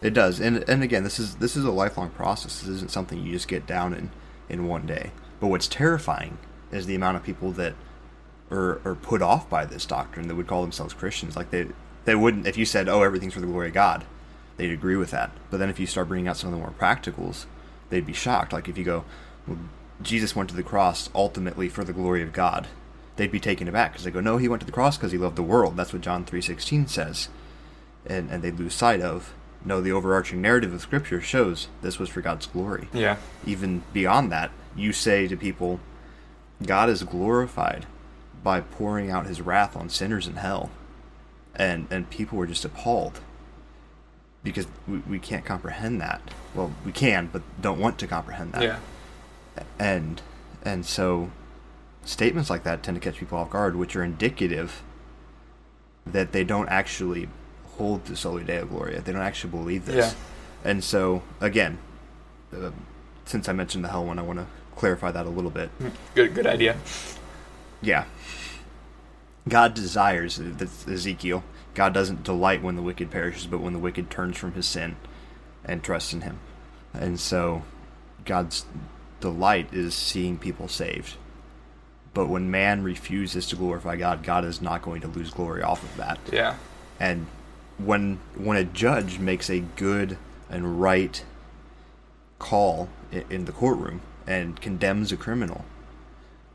[0.00, 2.60] It does, and and again, this is this is a lifelong process.
[2.60, 4.10] This isn't something you just get down in
[4.50, 5.12] in one day.
[5.40, 6.36] But what's terrifying
[6.70, 7.74] is the amount of people that
[8.50, 11.36] are, are put off by this doctrine that would call themselves Christians.
[11.36, 11.68] Like they
[12.04, 14.04] they wouldn't if you said, "Oh, everything's for the glory of God,"
[14.56, 15.30] they'd agree with that.
[15.50, 17.46] But then if you start bringing out some of the more practicals,
[17.90, 18.52] they'd be shocked.
[18.52, 19.04] Like if you go,
[19.46, 19.58] well,
[20.02, 22.68] "Jesus went to the cross ultimately for the glory of God,"
[23.16, 25.18] they'd be taken aback because they go, "No, he went to the cross because he
[25.18, 27.28] loved the world." That's what John three sixteen says,
[28.06, 29.32] and and they lose sight of
[29.64, 32.88] no, the overarching narrative of Scripture shows this was for God's glory.
[32.92, 33.16] Yeah.
[33.46, 35.80] Even beyond that, you say to people,
[36.66, 37.86] God is glorified
[38.42, 40.70] by pouring out his wrath on sinners in hell.
[41.56, 43.20] and and people were just appalled
[44.44, 46.20] because we, we can't comprehend that.
[46.54, 48.62] Well, we can, but don't want to comprehend that.
[48.62, 48.78] Yeah.
[49.78, 50.22] And
[50.62, 51.30] and so
[52.04, 54.82] statements like that tend to catch people off guard, which are indicative
[56.06, 57.28] that they don't actually
[57.78, 59.00] hold to Soli Deo Gloria.
[59.00, 59.96] They don't actually believe this.
[59.96, 60.70] Yeah.
[60.70, 61.78] And so again,
[62.54, 62.70] uh,
[63.24, 65.70] since I mentioned the hell one, I want to clarify that a little bit.
[66.14, 66.76] Good good idea.
[67.80, 68.04] Yeah.
[69.46, 74.10] God desires, that's Ezekiel, God doesn't delight when the wicked perishes, but when the wicked
[74.10, 74.96] turns from his sin
[75.64, 76.38] and trusts in him.
[76.92, 77.62] And so
[78.24, 78.64] God's
[79.20, 81.16] delight is seeing people saved.
[82.12, 85.82] But when man refuses to glorify God, God is not going to lose glory off
[85.82, 86.18] of that.
[86.30, 86.56] Yeah.
[87.00, 87.26] And
[87.78, 90.16] when when a judge makes a good
[90.48, 91.24] and right
[92.38, 95.64] call i- in the courtroom and condemns a criminal,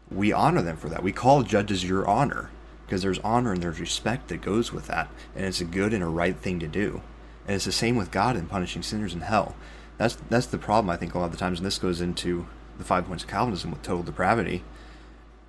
[0.09, 1.03] we honor them for that.
[1.03, 2.49] We call judges your honor
[2.89, 6.01] because there's honor and there's respect that goes with that, and it's a good and
[6.01, 7.03] a right thing to do.
[7.45, 9.55] And it's the same with God in punishing sinners in hell.
[9.99, 12.47] That's that's the problem I think a lot of the times, and this goes into
[12.79, 14.63] the five points of Calvinism with total depravity.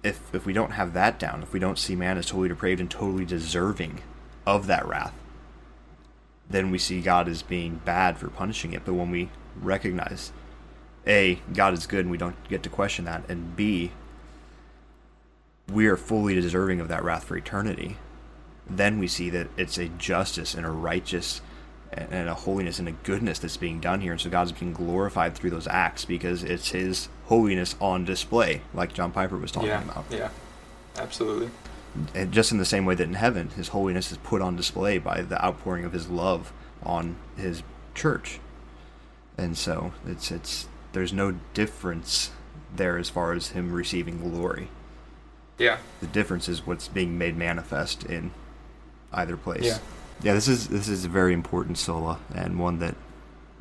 [0.02, 2.80] If if we don't have that down, if we don't see man as totally depraved
[2.80, 4.02] and totally deserving
[4.44, 5.14] of that wrath,
[6.48, 8.84] then we see God as being bad for punishing it.
[8.84, 10.30] But when we recognize
[11.06, 13.92] A, God is good and we don't get to question that, and B,
[15.72, 17.96] we are fully deserving of that wrath for eternity,
[18.68, 21.40] then we see that it's a justice and a righteous
[21.92, 24.12] and a holiness and a goodness that's being done here.
[24.12, 28.92] And so God's being glorified through those acts because it's His holiness on display, like
[28.92, 29.82] John Piper was talking Yeah.
[29.82, 30.04] about.
[30.08, 30.28] Yeah.
[30.96, 31.50] Absolutely.
[32.14, 34.98] And just in the same way that in heaven, His holiness is put on display
[34.98, 36.52] by the outpouring of His love
[36.84, 38.38] on His church.
[39.36, 42.30] And so it's it's there's no difference
[42.74, 44.68] there as far as Him receiving glory.
[45.60, 45.78] Yeah.
[46.00, 48.32] The difference is what's being made manifest in
[49.12, 49.64] either place.
[49.64, 49.78] Yeah.
[50.22, 52.94] Yeah, this is this is a very important sola and one that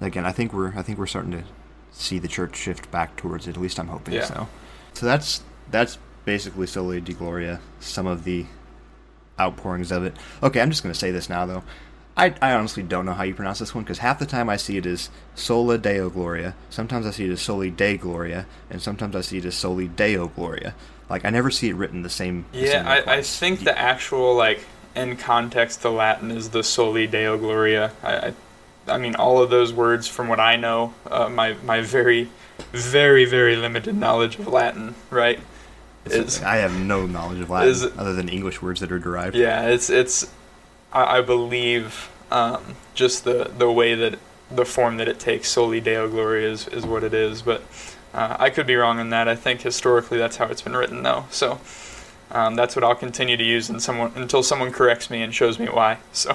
[0.02, 1.44] again I think we're I think we're starting to
[1.92, 3.52] see the church shift back towards it.
[3.52, 4.26] At least I'm hoping Yeah.
[4.26, 4.48] so.
[4.94, 8.46] So that's that's basically Sola de Gloria, some of the
[9.40, 10.16] outpourings of it.
[10.44, 11.64] Okay, I'm just going to say this now though.
[12.18, 14.58] I, I honestly don't know how you pronounce this one because half the time I
[14.58, 18.82] see it as Sola Deo Gloria, sometimes I see it as Soli De Gloria, and
[18.82, 20.76] sometimes I see it as Soli Deo Gloria.
[21.10, 22.46] Like I never see it written the same.
[22.52, 26.64] the Yeah, same I, I think the actual like in context the Latin is the
[26.64, 27.92] Soli Deo Gloria.
[28.04, 28.34] I, I,
[28.88, 32.30] I mean all of those words from what I know, uh, my my very,
[32.72, 35.40] very very limited knowledge of Latin, right?
[36.06, 39.36] Is I have no knowledge of Latin is- other than English words that are derived.
[39.36, 40.32] yeah, it's it's
[40.94, 44.18] I, I believe um, just the the way that
[44.52, 47.64] the form that it takes Soli Deo Gloria is is what it is, but.
[48.14, 49.28] Uh, I could be wrong in that.
[49.28, 51.26] I think historically that's how it's been written, though.
[51.30, 51.60] So
[52.32, 55.68] um, that's what I'll continue to use someone, until someone corrects me and shows me
[55.68, 55.98] why.
[56.14, 56.32] So,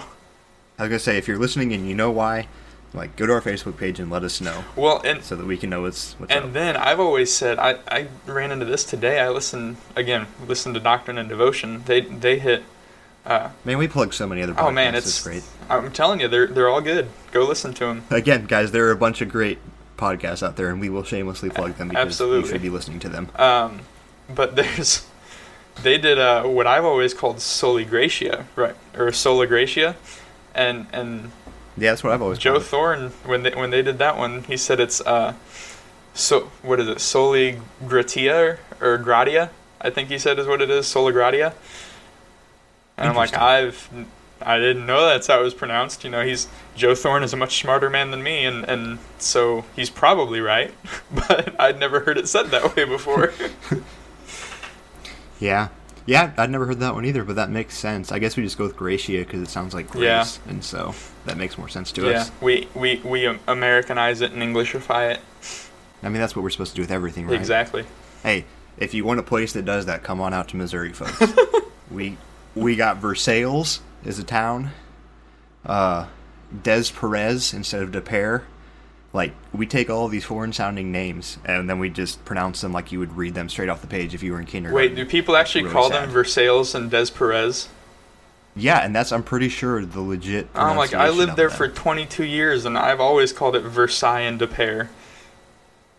[0.79, 2.49] I was gonna say if you're listening and you know why,
[2.93, 5.57] like go to our Facebook page and let us know well, and so that we
[5.57, 6.53] can know what's what's and up.
[6.53, 9.21] then I've always said I, I ran into this today.
[9.21, 11.83] I listened again, listened to Doctrine and Devotion.
[11.87, 12.63] They they hit.
[13.27, 14.69] Uh, Man, we plug so many other podcasts.
[14.69, 15.43] oh man, it's, it's great.
[15.71, 17.09] I'm telling you, they're they're all good.
[17.33, 18.03] Go listen to them.
[18.11, 19.59] Again, guys, there are a bunch of great
[19.97, 22.41] podcasts out there, and we will shamelessly plug them because Absolutely.
[22.41, 23.29] you should be listening to them.
[23.37, 23.81] Um,
[24.35, 25.07] but there's
[25.83, 29.97] they did uh, what I've always called Soli Gracia, right, or Sola Gracia,
[30.55, 31.31] and and
[31.77, 32.39] Yeah, that's what I've always.
[32.39, 32.59] Joe.
[32.61, 35.35] Thorn, when they when they did that one, he said it's uh,
[36.15, 39.51] so what is it, soli gratia or, or gratia?
[39.81, 41.55] I think he said is what it is, sola gratia.
[42.97, 43.89] And I'm like, I've
[44.45, 46.05] I didn't know that's how it was pronounced.
[46.05, 49.65] You know, he's Joe Thorn is a much smarter man than me, and and so
[49.75, 50.73] he's probably right.
[51.11, 53.33] But I'd never heard it said that way before.
[55.41, 55.69] Yeah,
[56.07, 58.13] yeah, I'd never heard that one either, but that makes sense.
[58.13, 60.05] I guess we just go with Gracia because it sounds like grace,
[60.47, 60.51] Yeah.
[60.51, 62.29] and so that makes more sense to yeah, us.
[62.29, 65.21] Yeah, we we we Americanize it and Englishify it.
[66.03, 67.35] I mean, that's what we're supposed to do with everything, right?
[67.35, 67.85] Exactly.
[68.23, 68.45] Hey,
[68.79, 71.33] if you want a place that does that, come on out to Missouri, folks.
[71.91, 72.17] we
[72.55, 74.71] we got Versailles as a town.
[75.65, 76.07] Uh,
[76.63, 78.45] Des Peres instead of De Pere.
[79.13, 82.99] Like we take all these foreign-sounding names and then we just pronounce them like you
[82.99, 84.77] would read them straight off the page if you were in kindergarten.
[84.77, 86.05] Wait, do people actually really call sad.
[86.05, 87.69] them Versailles and Des Peres?
[88.57, 90.49] Yeah, and that's I'm pretty sure the legit.
[90.55, 94.39] I'm like, I lived there for 22 years, and I've always called it Versailles and
[94.39, 94.91] De Pere.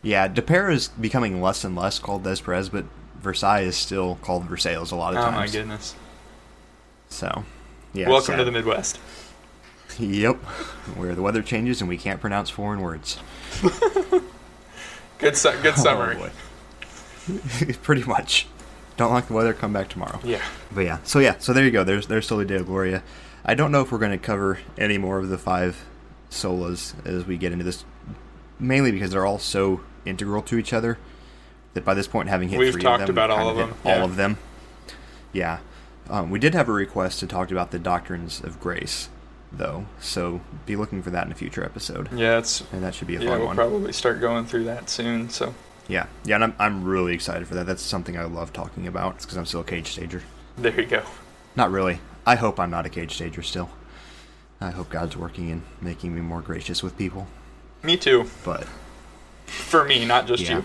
[0.02, 2.86] Yeah, De Pere is becoming less and less called Des Peres, but
[3.20, 5.36] Versailles is still called Versailles a lot of times.
[5.36, 5.96] Oh my goodness!
[7.10, 7.44] So,
[7.96, 8.10] yeah.
[8.10, 8.38] Welcome sad.
[8.38, 9.00] to the Midwest.
[9.98, 10.36] Yep,
[10.96, 13.18] where the weather changes and we can't pronounce foreign words.
[15.18, 16.18] Good, su- good oh, summary.
[16.20, 17.40] Oh.
[17.82, 18.48] Pretty much.
[18.98, 20.20] Don't like the weather, come back tomorrow.
[20.24, 20.42] yeah,
[20.74, 21.84] But yeah, so yeah, so there you go.
[21.86, 23.02] There's there's Soli Deo Gloria.
[23.46, 25.86] I don't know if we're going to cover any more of the five
[26.30, 27.86] solas as we get into this,
[28.60, 30.98] mainly because they're all so integral to each other
[31.74, 33.74] that by this point, having hit We've three talked of them, about all of them,
[33.86, 34.04] all yeah.
[34.04, 34.38] of them.
[35.32, 35.60] Yeah,
[36.10, 39.10] um, we did have a request to talk about the doctrines of grace,
[39.52, 43.08] though, so be looking for that in a future episode, Yeah, it's and that should
[43.08, 43.30] be a yeah.
[43.30, 43.56] fun We'll one.
[43.56, 45.30] probably start going through that soon.
[45.30, 45.54] So
[45.88, 47.66] Yeah, yeah, and I'm I'm really excited for that.
[47.66, 49.16] That's something I love talking about.
[49.16, 50.22] It's because I'm still a cage stager.
[50.58, 51.04] there you go.
[51.56, 52.00] Not really.
[52.26, 53.70] I hope I'm not a cage stager still.
[54.62, 57.28] I hope God's working and making me more gracious with people.
[57.84, 58.26] Me too.
[58.44, 58.66] But
[59.46, 60.58] For me, not just Yeah.
[60.58, 60.64] you.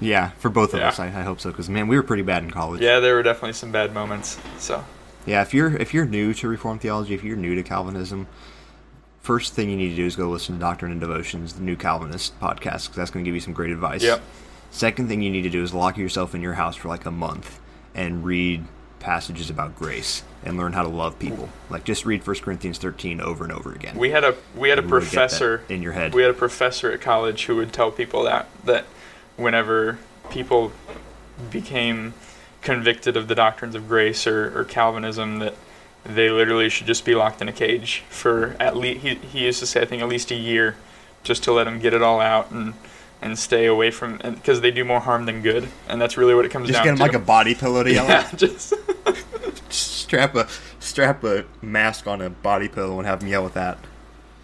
[0.00, 0.88] Yeah, for both of Yeah.
[0.88, 1.50] us, I, I hope so.
[1.50, 2.80] Because man, we were pretty bad in college.
[2.80, 4.38] Yeah, there were definitely some bad moments.
[4.58, 4.84] So
[5.26, 8.26] Yeah, if you're if you're new to Reformed theology, if you're new to Calvinism,
[9.20, 11.76] first thing you need to do is go listen to Doctrine and Devotions, the New
[11.76, 14.02] Calvinist podcast, because that's going to give you some great advice.
[14.02, 14.20] Yep.
[14.70, 17.10] Second thing you need to do is lock yourself in your house for like a
[17.10, 17.60] month
[17.94, 18.64] and read
[18.98, 21.48] passages about grace and learn how to love people.
[21.70, 23.96] Like just read 1 Corinthians 13 over and over again.
[23.96, 26.12] we had a we had a professor in your head.
[26.14, 28.84] We had a professor at college who would tell people that that
[29.36, 29.98] whenever
[30.30, 30.72] people
[31.50, 32.14] became
[32.62, 35.54] convicted of the doctrines of grace or, or Calvinism, that
[36.04, 39.60] they literally should just be locked in a cage for at least he, he used
[39.60, 40.76] to say I think at least a year,
[41.22, 42.74] just to let them get it all out and
[43.22, 46.44] and stay away from because they do more harm than good, and that's really what
[46.44, 46.90] it comes just down to.
[46.90, 48.38] Just get them like a body pillow to yell yeah, at.
[48.38, 48.74] just
[49.70, 50.46] strap a
[50.78, 53.78] strap a mask on a body pillow and have them yell at that.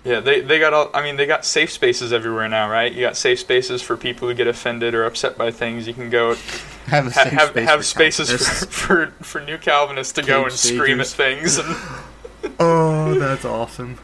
[0.02, 0.90] Yeah, they, they got all.
[0.94, 2.90] I mean, they got safe spaces everywhere now, right?
[2.90, 5.86] You got safe spaces for people who get offended or upset by things.
[5.86, 6.34] You can go
[6.86, 8.30] Have a ha- have space have for spaces
[8.64, 11.76] for, for for new Calvinists to go Cage and scream at things and
[12.58, 13.98] oh, that's awesome.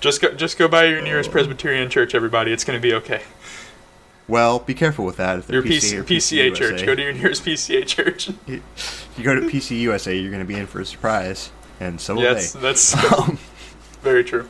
[0.00, 2.50] just go just go by your nearest Presbyterian church, everybody.
[2.52, 3.22] It's going to be okay.
[4.26, 5.40] Well, be careful with that.
[5.40, 6.86] If they're Your PC PC, or PCA church.
[6.86, 8.30] Go to your nearest PCA church.
[8.46, 8.62] You,
[9.18, 11.50] you go to PC USA, you're going to be in for a surprise,
[11.80, 12.60] and so will yes, they.
[12.60, 13.38] that's Um,
[14.02, 14.48] very true.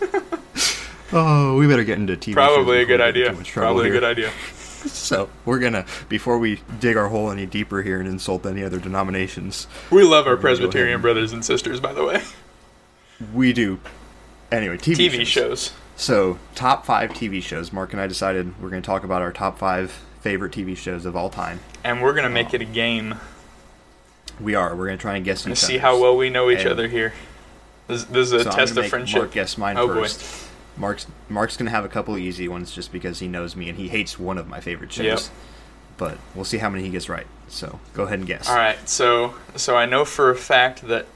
[1.12, 2.32] oh, we better get into TV.
[2.34, 3.30] Probably a good we get into idea.
[3.30, 4.00] too much trouble Probably a here.
[4.00, 4.32] good idea.
[4.80, 8.78] So we're gonna before we dig our hole any deeper here and insult any other
[8.78, 12.02] denominations, We love our We're gonna go ahead Presbyterian and- brothers and sisters, by the
[12.02, 12.22] way.
[13.34, 13.78] we do.
[14.50, 15.74] Anyway, TV, TV shows.
[15.96, 17.74] So top five TV shows.
[17.74, 19.90] Mark and I decided we're going to talk about our top five
[20.22, 21.60] favorite TV shows of all time.
[21.84, 23.16] And we're going to make uh, it a game
[24.40, 24.74] We are.
[24.74, 26.88] We're going to try and guess and see how well we know each And- other
[26.88, 27.12] here.
[27.90, 29.18] This, this is a So test of friendship.
[29.18, 29.94] Mark guess mine Oh, boy.
[30.02, 30.46] first.
[30.76, 33.76] Mark's Mark's gonna have a couple of easy ones just because he knows me and
[33.76, 35.04] he hates one of my favorite shows.
[35.04, 35.20] Yep.
[35.98, 37.26] But we'll see how many he gets right.
[37.48, 38.48] So go ahead and guess.
[38.48, 41.06] All right, so so I know for a fact that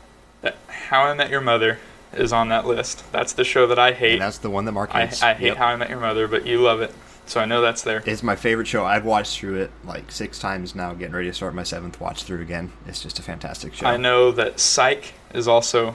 [0.42, 1.78] that How I Met Your Mother
[2.12, 3.10] is on that list.
[3.10, 4.14] That's the show that I hate.
[4.14, 5.22] And that's the one that Mark I, hates.
[5.22, 5.56] I hate Yep.
[5.56, 6.92] How I Met Your Mother, but you love it,
[7.26, 8.02] so I know that's there.
[8.04, 8.84] It's my favorite show.
[8.84, 12.24] I've watched through it like six times now, getting ready to start my seventh watch
[12.24, 12.72] through again.
[12.86, 13.86] It's just a fantastic show.
[13.86, 15.94] I know that Psych is also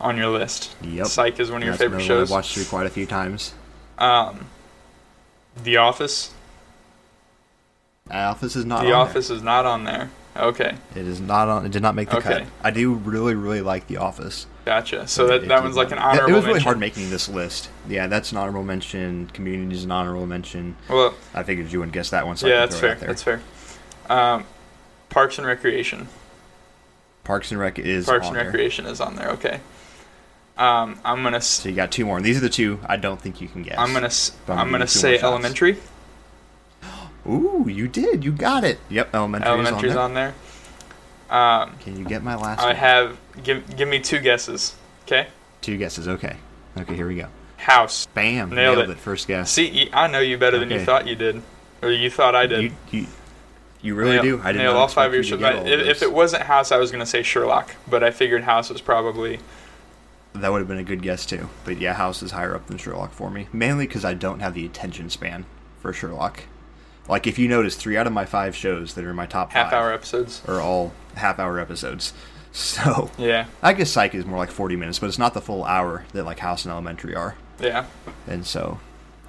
[0.00, 0.74] on your list.
[0.82, 1.06] Yep.
[1.06, 2.28] Psych is one of your That's favorite shows.
[2.28, 3.54] I've watched through quite a few times.
[3.98, 4.46] Um,
[5.62, 6.32] The Office.
[8.06, 10.10] The Office is not the on Office is not on there.
[10.36, 10.74] Okay.
[10.94, 11.66] It is not on.
[11.66, 12.38] It did not make the Okay.
[12.40, 12.46] cut.
[12.62, 14.46] I do really, really like The Office.
[14.64, 15.08] gotcha.
[15.08, 16.64] So It- that, it that one's like an honorable It was really mention.
[16.64, 17.68] hard making this list.
[17.88, 19.28] Yeah, that's an honorable mention.
[19.34, 20.76] Community is an honorable mention.
[20.88, 22.36] Well, I figured you wouldn't guess that one.
[22.36, 22.94] So yeah, that's fair.
[22.94, 23.08] there.
[23.08, 23.40] That's fair.
[24.08, 24.44] Um,
[25.10, 26.08] Parks and Recreation.
[27.24, 28.44] Parks and Rec is Parks and there.
[28.44, 29.28] Recreation is on there.
[29.30, 29.60] Okay.
[30.58, 31.36] Um, I'm gonna.
[31.38, 32.20] s- So you got two more.
[32.20, 33.76] These are the two I don't think you can guess.
[33.78, 34.06] I'm gonna.
[34.06, 35.18] s- I'm I'm gonna gonna give you two say.
[35.20, 35.76] Elementary.
[37.26, 38.24] Ooh, you did.
[38.24, 38.78] You got it.
[38.88, 40.34] Yep, Elementary Elementary's on on there.
[41.30, 41.72] Um.
[41.80, 42.76] Can you get my last I one?
[42.76, 43.18] have.
[43.42, 44.74] Give Give me two guesses.
[45.04, 45.28] Okay.
[45.60, 46.08] Two guesses.
[46.08, 46.36] Okay.
[46.78, 47.26] Okay, here we go.
[47.58, 48.06] House.
[48.14, 48.50] Bam.
[48.50, 48.92] Nailed Nailed, it.
[48.92, 48.98] it.
[48.98, 49.50] First guess.
[49.50, 51.42] See, I know you better than you thought you did,
[51.82, 52.62] or you thought I did.
[52.62, 53.06] You, you,
[53.82, 54.40] you really Nail- do.
[54.42, 55.50] I did nail not all five of your expect shows.
[55.56, 58.02] you to get all If, if it wasn't House, I was gonna say Sherlock, but
[58.02, 59.38] I figured House was probably.
[60.34, 61.48] That would have been a good guess too.
[61.64, 63.48] But yeah, House is higher up than Sherlock for me.
[63.52, 65.46] Mainly because I don't have the attention span
[65.80, 66.44] for Sherlock.
[67.08, 69.52] Like if you notice, three out of my five shows that are in my top
[69.52, 70.42] Half five hour episodes.
[70.46, 72.12] are all half-hour episodes.
[72.50, 75.64] So Yeah, I guess Psych is more like forty minutes, but it's not the full
[75.64, 77.36] hour that like House and Elementary are.
[77.60, 77.84] yeah.
[78.26, 78.80] And so,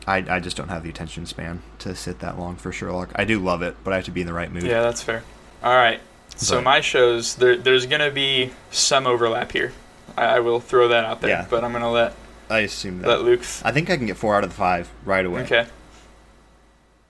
[0.08, 3.12] I I just don't have the attention span to sit that long for Sherlock.
[3.16, 4.64] I do love it, but I have to be in the right mood.
[4.64, 5.24] Yeah, that's fair.
[5.62, 6.00] All right.
[6.38, 9.74] So But- my shows, there, there's gonna be some overlap here.
[10.20, 11.48] I, I will throw that out there, Yeah.
[11.50, 12.14] but I'm gonna let
[12.50, 13.08] I assume that.
[13.08, 13.42] let Luke.
[13.42, 15.42] Th- I think I can get four out of the five right away.
[15.44, 15.68] okay.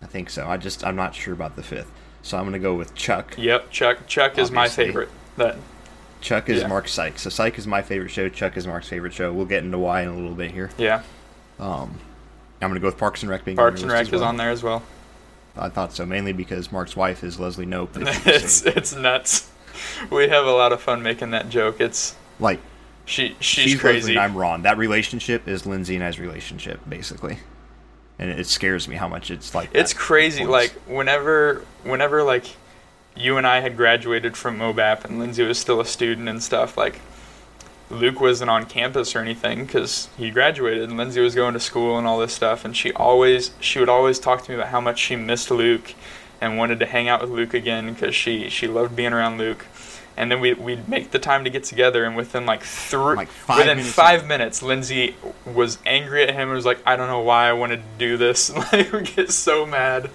[0.02, 0.48] I think so.
[0.48, 1.92] I just I'm not sure about the fifth.
[2.22, 3.36] So I'm gonna go with Chuck.
[3.38, 3.70] Yep.
[3.72, 4.08] Chuck.
[4.08, 5.10] Chuck is my favorite.
[5.38, 5.58] That.
[6.22, 6.68] Chuck is Yeah.
[6.68, 7.18] Mark's Psych.
[7.20, 8.28] So Psych is my favorite show.
[8.30, 9.32] Chuck is Mark's favorite show.
[9.32, 10.70] We'll get into why in a little bit here.
[10.78, 11.04] Yeah.
[11.60, 11.98] Um,
[12.62, 14.24] I'm gonna go with Parks and Rec being Parks and Rec is well.
[14.26, 14.84] on there as well.
[15.58, 17.92] I thought so, mainly because Mark's wife is Leslie Nope.
[17.96, 19.50] it's it's nuts.
[20.12, 21.80] We have a lot of fun making that joke.
[21.82, 22.60] It's like
[23.10, 24.12] She she's, She's crazy.
[24.12, 24.62] And I'm Ron.
[24.62, 27.40] That relationship is Lindsay and I's relationship, basically.
[28.20, 29.72] And it scares me how much it's like.
[29.74, 30.46] It's crazy.
[30.46, 32.46] Like whenever, whenever like
[33.16, 36.78] you and I had graduated from MOBAP and Lindsay was still a student and stuff.
[36.78, 37.02] Like
[37.90, 41.98] Luke wasn't on campus or anything because he graduated and Lindsay was going to school
[41.98, 42.64] and all this stuff.
[42.64, 45.96] And she always, she would always talk to me about how much she missed Luke
[46.40, 49.66] and wanted to hang out with Luke again because she she loved being around Luke.
[50.20, 53.30] And then we we'd make the time to get together, and within like three, Like
[53.30, 54.28] five within minutes five in.
[54.28, 55.16] minutes, Lindsay
[55.46, 58.18] was angry at him and was like, "I don't know why I wanted to do
[58.18, 60.12] this." Like, we get so mad.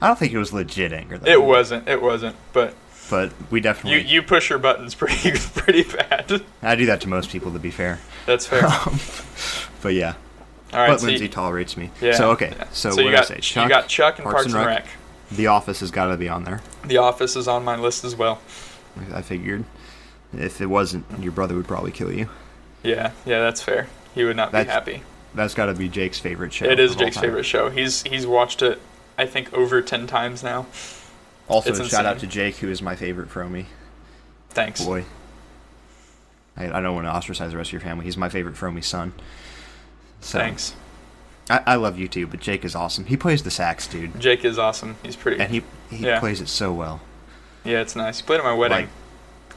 [0.00, 1.16] I don't think it was legit anger.
[1.16, 1.30] Though.
[1.30, 1.88] It wasn't.
[1.88, 2.36] It wasn't.
[2.52, 2.74] But
[3.08, 4.02] but we definitely.
[4.02, 6.42] you push your buttons pretty pretty bad.
[6.62, 7.98] I do that to most people, to be fair.
[8.26, 8.64] That's fair.
[8.66, 9.00] Um,
[9.82, 10.14] but yeah,
[10.72, 10.88] right.
[10.88, 11.90] but so Lindsay you, tolerates me.
[12.00, 12.12] yeah.
[12.14, 13.38] So okay, so, so what you did I got say?
[13.40, 14.86] Chuck, you got Chuck and Parks, and Rec.
[15.30, 16.60] The Office has got to be on there.
[16.84, 18.40] The Office is on my list as well.
[19.12, 19.64] I figured.
[20.36, 22.28] If it wasn't, your brother would probably kill you.
[22.82, 23.88] Yeah, yeah, that's fair.
[24.14, 25.02] He would not be happy.
[25.34, 26.66] That's got to be Jake's favorite show.
[26.66, 27.68] It is Jake's favorite show.
[27.70, 28.80] He's he's watched it,
[29.18, 30.66] I think, over ten times now.
[31.48, 33.66] Also, It's shout out to Jake, who is my favorite Fromy.
[34.50, 34.84] Thanks.
[34.84, 35.04] Boy.
[36.56, 38.04] I, I don't want to ostracize the rest of your family.
[38.04, 39.12] He's my favorite Fromy son.
[40.20, 40.74] So, Thanks.
[41.50, 43.04] I, I love you too, but Jake is awesome.
[43.04, 44.18] He plays the sax, dude.
[44.18, 44.96] Jake is awesome.
[45.04, 45.40] He's pretty.
[45.40, 46.18] And he he Yeah.
[46.18, 47.00] plays it so well.
[47.66, 48.20] Yeah, it's nice.
[48.20, 48.88] He played at my wedding.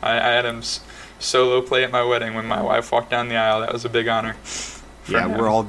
[0.01, 0.61] Like- I, I had him
[1.19, 3.59] solo play at my wedding when my wife walked down the aisle.
[3.61, 4.35] That was a big honor.
[5.09, 5.37] yeah, him.
[5.37, 5.67] we're all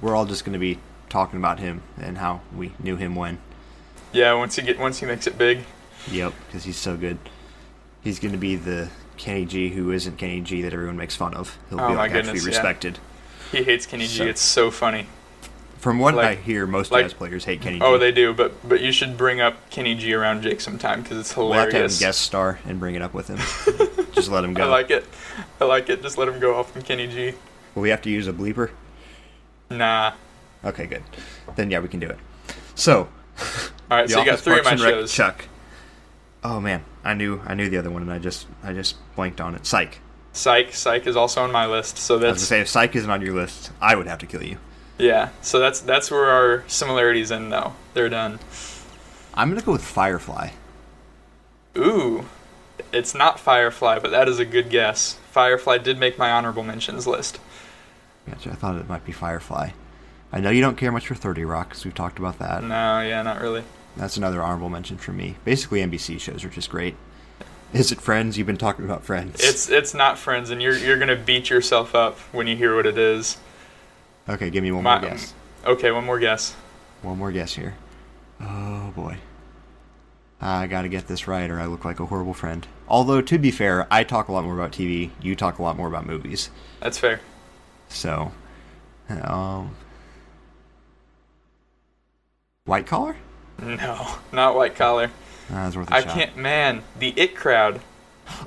[0.00, 0.78] we're all just going to be
[1.08, 3.38] talking about him and how we knew him when.
[4.12, 5.60] Yeah, once he get once he makes it big.
[6.10, 7.18] Yep, because he's so good.
[8.02, 11.34] He's going to be the Kenny G who isn't Kenny G that everyone makes fun
[11.34, 11.58] of.
[11.68, 12.56] He'll Oh be my like goodness, actually yeah.
[12.58, 12.98] respected.
[13.50, 14.24] He hates Kenny G.
[14.24, 15.06] It's so funny.
[15.82, 17.84] From what Like- I hear, most like- jazz players hate Kenny G.
[17.84, 21.18] Oh, they do, but but you should bring up Kenny G around Jake sometime because
[21.18, 23.38] it's We'll have to have him guest star and bring it up with him.
[24.12, 24.62] just let him go.
[24.62, 25.04] I like it.
[25.60, 26.00] I like it.
[26.00, 27.34] Just let him go off from Kenny G.
[27.74, 28.70] Will we have to use a bleeper?
[29.70, 30.12] Nah.
[30.64, 31.02] Okay, good.
[31.56, 32.18] Then yeah, we can do it.
[32.76, 33.08] So,
[33.90, 35.12] All right, so you got three of my shows.
[35.12, 35.46] Chuck.
[36.44, 39.40] Oh man, I knew I knew the other one, and I just I just blanked
[39.40, 39.66] on it.
[39.66, 39.98] Psych.
[40.32, 40.72] Psych.
[40.74, 41.98] Psych is also on my list.
[41.98, 44.26] So I was gonna say if Psych isn't on your list, I would have to
[44.26, 44.58] kill you.
[44.98, 45.30] Yeah.
[45.40, 47.52] So that's that's where our similarities end.
[47.52, 48.38] Though they're done.
[49.34, 50.50] I'm gonna go with Firefly.
[51.76, 52.26] Ooh,
[52.92, 55.18] it's not Firefly, but that is a good guess.
[55.30, 57.38] Firefly did make my honorable mentions list.
[58.28, 58.50] Gotcha.
[58.50, 59.70] I thought it might be Firefly.
[60.32, 62.62] I know you don't care much for 30 Rock, because we've talked about that.
[62.62, 63.64] No, yeah, not really.
[63.96, 65.36] That's another honorable mention for me.
[65.44, 66.96] Basically, NBC shows are just great.
[67.74, 68.36] Is it Friends?
[68.38, 69.40] You've been talking about Friends.
[69.42, 72.86] It's it's not Friends, and you're you're gonna beat yourself up when you hear what
[72.86, 73.38] it is.
[74.28, 74.50] Okay.
[74.50, 75.34] Give me one My- more guess.
[75.64, 76.54] Okay, one more guess.
[77.02, 77.74] One more guess here.
[78.40, 79.16] Oh boy.
[80.40, 82.66] I gotta get this right, or I look like a horrible friend.
[82.88, 85.10] Although, to be fair, I talk a lot more about TV.
[85.20, 86.50] You talk a lot more about movies.
[86.80, 87.20] That's fair.
[87.88, 88.32] So,
[89.08, 89.76] um,
[92.64, 93.16] white collar.
[93.60, 95.10] No, not white collar.
[95.48, 96.10] That's worth a I shot.
[96.10, 96.36] I can't.
[96.36, 97.80] Man, the it crowd,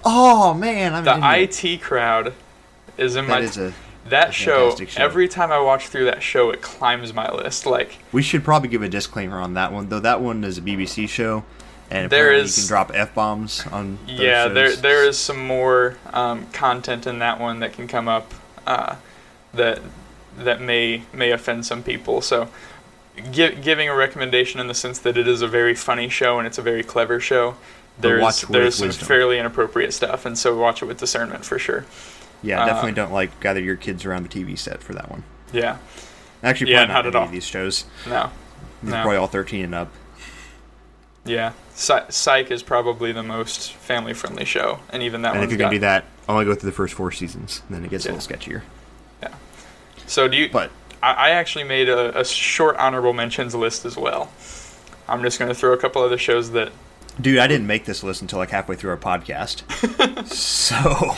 [0.04, 1.20] Oh man, I'm the.
[1.22, 2.34] IT crowd,
[2.98, 3.40] is in That my.
[3.42, 3.74] is a.
[4.06, 5.02] that show, show.
[5.04, 7.66] Every time I watch through that show, it climbs my list.
[7.66, 10.00] Like We should probably give a disclaimer on that one, though.
[10.00, 11.44] That one is a BBC show,
[11.90, 13.98] and There is- you can drop f bombs on.
[14.08, 18.08] Those yeah, there there is some more um, content in that one that can come
[18.08, 18.34] up
[18.68, 18.96] uh,
[19.54, 19.80] that
[20.38, 22.22] that may may offend some people.
[22.22, 22.50] So,
[23.32, 26.46] gi- giving a recommendation in the sense that it is a very funny show and
[26.48, 27.56] it's a very clever show.
[27.98, 29.08] There's there's some wisdom.
[29.08, 31.86] fairly inappropriate stuff, and so watch it with discernment for sure.
[32.46, 35.24] Yeah, uh, definitely don't like gather your kids around the TV set for that one.
[35.52, 35.78] Yeah,
[36.44, 37.26] Actually, Yeah, probably not not at any all.
[37.26, 37.86] of these shows.
[38.06, 38.30] no,
[38.84, 39.02] They're No.
[39.02, 39.92] probably all 13 and up.
[41.26, 41.54] yeah.
[41.74, 45.72] Psych is probably the most family friendly show, and even that and if you're gonna
[45.72, 47.62] do that, only go through the first four seasons.
[47.68, 48.12] and Then it gets Yeah.
[48.12, 48.62] a little sketchier.
[49.22, 49.30] Yeah.
[50.08, 50.50] So do you?
[50.50, 50.72] But
[51.04, 54.32] I, actually made a, a short honorable mentions list as well.
[55.08, 56.72] I'm just going to throw a couple other shows that.
[57.22, 59.62] dude, I didn't make this list until like halfway through our podcast,
[60.28, 61.16] so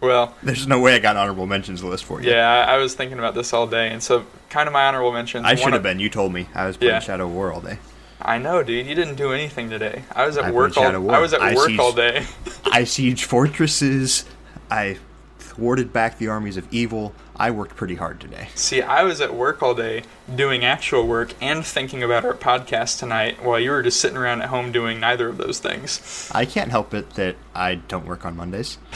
[0.00, 2.30] Well, there's no way I got honorable mentions list for you.
[2.30, 5.12] yeah, I, I was thinking about this all day, and so kind of my honorable
[5.12, 5.44] mentions.
[5.46, 5.98] I should have been.
[6.00, 7.00] You told me I was playing Yeah.
[7.00, 7.78] Shadow War all day.
[8.20, 8.86] I know, dude.
[8.86, 10.02] You didn't do anything today.
[10.14, 11.00] I was at I work all.
[11.00, 11.14] War.
[11.14, 12.26] I was at I work sieged- all day.
[12.66, 14.24] I siege fortresses.
[14.70, 14.98] I
[15.38, 17.14] thwarted back the armies of evil.
[17.38, 18.48] I worked pretty hard today.
[18.54, 20.02] See, I was at work all day
[20.34, 24.42] doing actual work and thinking about our podcast tonight, while you were just sitting around
[24.42, 26.30] at home doing neither of those things.
[26.34, 28.76] I can't help it that I don't work on Mondays.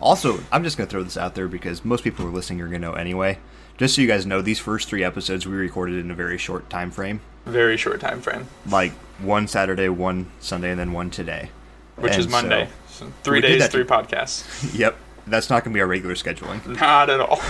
[0.00, 2.60] also, I'm just going to throw this out there because most people who are listening
[2.60, 3.38] are going to know anyway.
[3.78, 6.68] Just so you guys know, these first three episodes we recorded in a very short
[6.70, 7.20] time frame.
[7.44, 11.50] Very short time frame, Like one Saturday, one Sunday, and then one today.
[11.96, 12.68] which And is Monday.
[12.88, 14.74] so- So three days, three podcasts.
[14.78, 14.96] yep.
[15.26, 16.64] that's not going to be our regular scheduling.
[16.80, 17.40] Not at all.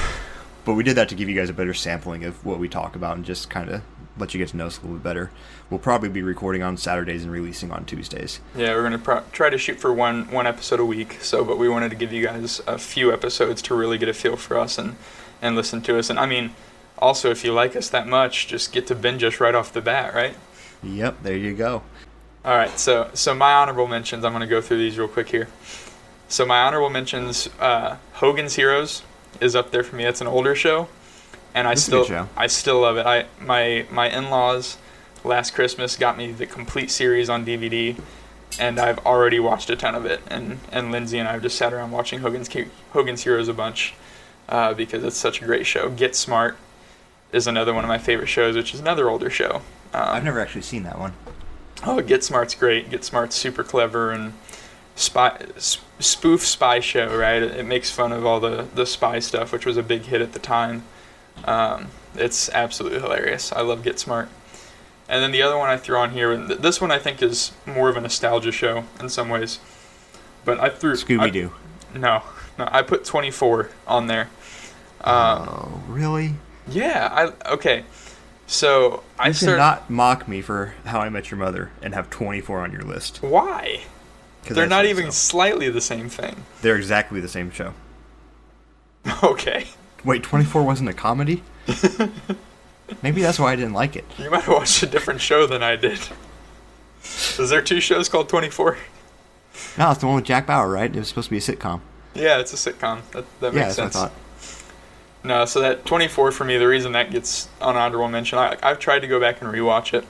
[0.64, 2.97] But we did that to give you guys a better sampling of what we talk
[2.97, 3.82] about and just kind of
[4.19, 5.31] let you get to know us a little bit better.
[5.71, 8.41] We'll probably be recording on Saturdays and releasing on Tuesdays.
[8.55, 11.19] Yeah, we're gonna pro- try to shoot for one one episode a week.
[11.21, 14.14] So, but we wanted to give you guys a few episodes to really get a
[14.14, 14.97] feel for us and
[15.43, 16.11] and listen to us.
[16.11, 16.53] And I mean,
[16.99, 19.81] also if you like us that much, just get to binge us right off the
[19.81, 20.37] bat, right?
[20.83, 21.83] Yep, there you go.
[22.45, 24.25] All right, so so my honorable mentions.
[24.25, 25.49] I'm gonna go through these real quick here.
[26.29, 29.03] So my honorable mentions: uh, Hogan's Heroes
[29.41, 30.05] is up there for me.
[30.05, 30.89] It's an older show,
[31.57, 32.29] and I That's still.
[32.37, 33.07] I still love it.
[33.07, 34.77] I my my in-laws
[35.25, 37.99] last Christmas got me the complete series on DVD,
[38.61, 40.21] and I've already watched a ton of it.
[40.29, 42.51] And and Lindsay and I have just sat around watching Hogan's
[42.91, 43.95] Hogan's Heroes a bunch
[44.51, 45.89] uh, because it's such a great show.
[45.89, 46.59] Get Smart
[47.33, 49.63] is another one of my favorite shows, which is another older show.
[49.95, 51.15] Um, I've never actually seen that one.
[51.85, 52.91] Oh, Get Smart's great.
[52.91, 54.35] Get Smart's super clever and
[54.95, 57.43] spy spoof spy show, right?
[57.43, 60.21] It, it makes fun of all the the spy stuff, which was a big hit
[60.21, 60.85] at the time.
[61.45, 63.53] Um, it's absolutely hilarious.
[63.53, 64.28] I love Get Smart.
[65.09, 67.22] And then the other one I threw on here, and th- this one I think
[67.22, 69.61] is more of a nostalgia show in some ways.
[70.45, 71.53] But I threw Scooby Doo.
[71.95, 72.22] No,
[72.59, 74.28] no, I put 24 on there.
[75.03, 76.34] Um, oh, really?
[76.66, 77.09] yeah,
[77.45, 77.84] I okay.
[78.49, 79.57] So I You started.
[79.57, 83.18] cannot mock me for How I Met Your Mother and have 24 on your list.
[83.22, 83.82] why?
[84.45, 85.11] They're I not even so.
[85.11, 86.45] slightly the same thing.
[86.62, 87.74] They're exactly the same show.
[89.22, 89.66] Okay.
[90.07, 91.43] Wait, 24 wasn't a comedy?
[93.03, 94.05] Maybe that's why I didn't like it.
[94.17, 95.99] You might have watched a different show than I did.
[97.03, 98.79] Is there two shows called 24?
[99.77, 100.95] No, it's the one with Jack Bauer, right?
[100.95, 101.81] It was supposed to be a sitcom.
[102.15, 103.03] Yeah, it's a sitcom.
[103.11, 103.95] That, that yeah, makes that's sense.
[103.97, 105.25] what I thought.
[105.25, 108.79] No, so that 24 for me, the reason that gets on honorable mention, I, I've
[108.79, 110.07] tried to go back and rewatch it,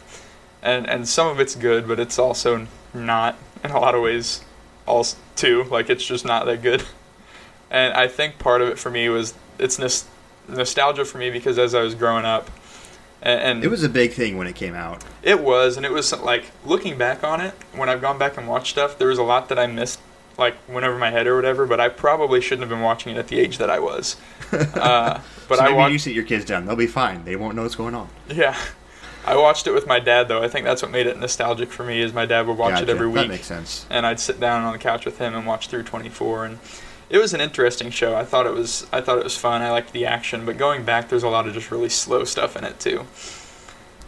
[0.63, 4.45] and and some of it's good, but it's also not in a lot of ways,
[4.85, 5.65] also too.
[5.65, 6.85] Like it's just not that good.
[7.71, 10.05] And I think part of it for me was it's nos-
[10.49, 12.51] nostalgia for me because as I was growing up,
[13.23, 15.03] and, and It was a big thing when it came out.
[15.23, 17.55] It was, and it was like looking back on it.
[17.75, 19.99] When I've gone back and watched stuff, there was a lot that I missed,
[20.39, 21.67] like went over my head or whatever.
[21.67, 24.17] But I probably shouldn't have been watching it at the age that I was.
[24.53, 26.67] Uh, but so I watched, you sit your kids down.
[26.67, 27.25] They'll be fine.
[27.25, 28.09] They won't know what's going on.
[28.29, 28.57] yeah,
[29.25, 30.41] I watched it with my dad though.
[30.43, 32.01] I think that's what made it nostalgic for me.
[32.01, 32.91] Is my dad would watch it Gotcha.
[32.93, 33.87] every That week, makes sense.
[33.91, 36.59] and I'd sit down on the couch with him and watch through 24 and.
[37.09, 38.17] It was an interesting show.
[38.17, 38.87] I thought it was.
[38.93, 39.63] I thought it was fun.
[39.63, 42.57] I liked the action, but going back, there's a lot of just really slow stuff
[42.57, 43.07] in it too.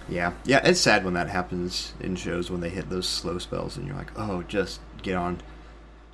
[0.09, 0.61] Yeah, yeah.
[0.65, 3.97] It's sad when that happens in shows when they hit those slow spells, and you're
[3.97, 5.41] like, oh, just get on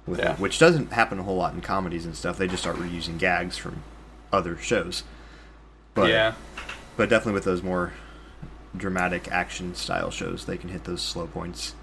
[0.06, 0.32] with Yeah.
[0.34, 0.38] it.
[0.40, 2.36] Which doesn't happen a whole lot in comedies and stuff.
[2.36, 3.82] They just start reusing gags from
[4.32, 5.04] other shows.
[5.94, 6.34] But yeah,
[6.96, 7.92] but definitely with those more
[8.76, 11.74] dramatic action style shows, they can hit those slow points.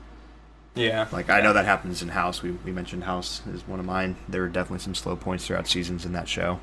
[0.76, 1.08] Yeah.
[1.12, 2.42] Like I know that happens in House.
[2.42, 4.16] We we mentioned House is one of mine.
[4.30, 6.60] There were definitely some slow points throughout seasons in that show,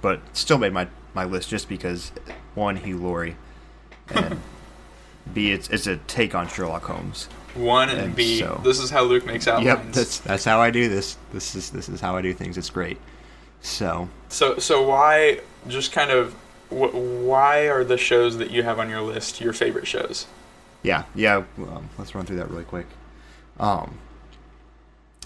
[0.00, 2.12] but still made my my list just because
[2.54, 3.36] one Hugh Laurie,
[4.14, 4.40] and
[5.32, 7.28] B it's it's a take on Sherlock Holmes.
[7.54, 8.38] One and, And B.
[8.40, 9.66] so- This is how Luke makes outlines.
[9.66, 11.18] Yep, that's that's how I do this.
[11.32, 12.56] This is this is how I do things.
[12.56, 12.98] It's great.
[13.60, 16.32] So So so why just kind of
[16.70, 16.94] wh-
[17.24, 20.26] why are the shows that you have on your list your favorite shows?
[20.82, 21.44] yeah yeah.
[21.58, 22.86] Um, let's run through that really quick.
[23.58, 23.98] Um.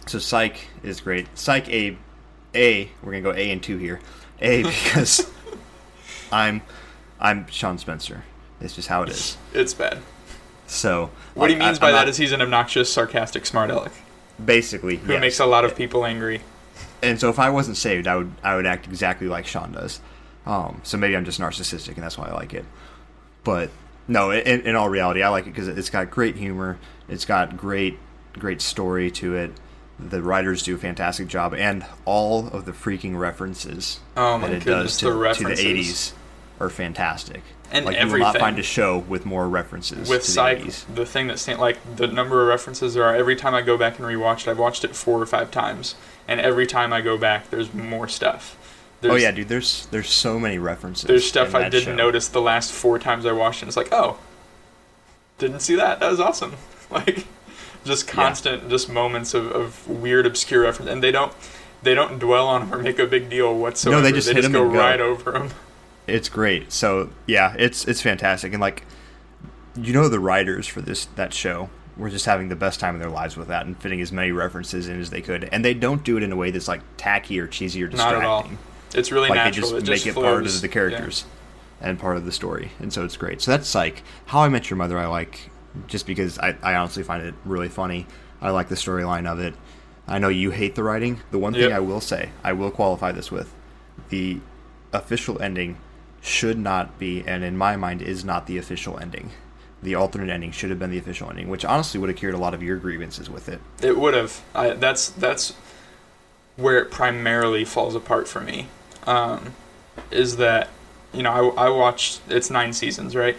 [0.07, 1.27] So Psych is great.
[1.37, 1.97] Psych A,
[2.55, 2.91] A.
[3.03, 4.01] We're gonna go A and two here.
[4.41, 5.31] A because
[6.33, 6.63] I'm
[7.21, 8.25] I'm Shawn Spencer.
[8.61, 9.37] It's just how it is.
[9.53, 9.99] It's bad.
[10.67, 13.47] So What he like, I- means by I'm that not- is he's an obnoxious, sarcastic
[13.47, 13.93] smart aleck
[14.45, 15.21] basically who yes.
[15.21, 16.43] makes a lot of people angry.
[17.03, 20.01] And so if I wasn't saved, I would I would act exactly like Sean does.
[20.45, 22.65] Um, so maybe I'm just narcissistic, and that's why I like it.
[23.45, 23.71] But
[24.07, 26.79] no, in, in all reality, I like it because it's got great humor.
[27.09, 27.99] It's got great
[28.39, 29.53] great story to it.
[29.99, 34.57] The writers do a fantastic job, and all of the freaking references Oh my that
[34.57, 36.13] it goodness, does to the to the '80s
[36.61, 37.43] are fantastic.
[37.73, 40.95] And like you will not find a show with more references With Psych, the '80s.
[40.95, 43.15] the thing that stand like the number of references there are.
[43.15, 45.95] Every time I go back and rewatch it, I've watched it four or five times,
[46.29, 48.57] and every time I go back, there's more stuff.
[48.59, 49.49] Oh, there's, oh yeah, dude.
[49.49, 51.07] There's there's so many references.
[51.09, 51.95] There's stuff I didn't show.
[51.95, 53.67] notice the last four times I watched it.
[53.69, 54.19] It's like, oh,
[55.39, 56.01] didn't see that.
[56.01, 56.53] That was awesome.
[56.89, 57.27] Like,
[57.87, 61.33] just constant, just moments of, of weird, obscure reference, and they don't
[61.83, 64.01] they don't dwell on 'em or make a big deal whatsoever.
[64.01, 64.79] No, they just hit 'em go and go.
[64.79, 65.51] right over them.
[66.07, 66.73] It's great.
[66.73, 68.85] So yeah, it's it's fantastic, and like,
[69.75, 73.01] you know, the writers for this that show were just having the best time of
[73.01, 75.73] their lives with that and fitting as many references in as they could, and they
[75.75, 78.23] don't do it in a way that's like tacky or cheesy or distracting.
[78.23, 78.51] Not at all.
[78.95, 79.71] It's really Like natural.
[79.71, 80.25] they just it make just it flows.
[80.25, 80.73] part of the Yeah.
[80.73, 81.25] characters
[81.81, 83.41] and part of the story, and so it's great.
[83.43, 84.99] So that's like How I Met Your Mother.
[84.99, 85.51] I like
[85.87, 88.07] just because I, I honestly find it really funny.
[88.41, 89.55] I like the storyline of it.
[90.09, 91.21] I know you hate the writing.
[91.31, 91.73] The one thing Yep.
[91.73, 93.53] I will say, I will qualify this with,
[94.09, 94.41] the
[94.93, 95.79] official ending
[96.21, 99.31] should not be, and in my mind is not the official ending.
[99.83, 102.39] The alternate ending should have been the official ending, which honestly would have cured a
[102.39, 103.61] lot of your grievances with it.
[103.83, 104.43] It would have.
[104.55, 105.55] I, that's that's
[106.57, 108.69] where it primarily falls apart for me.
[109.07, 109.55] Um,
[110.11, 110.69] is that
[111.13, 113.37] you know I, I watched it's nine seasons right?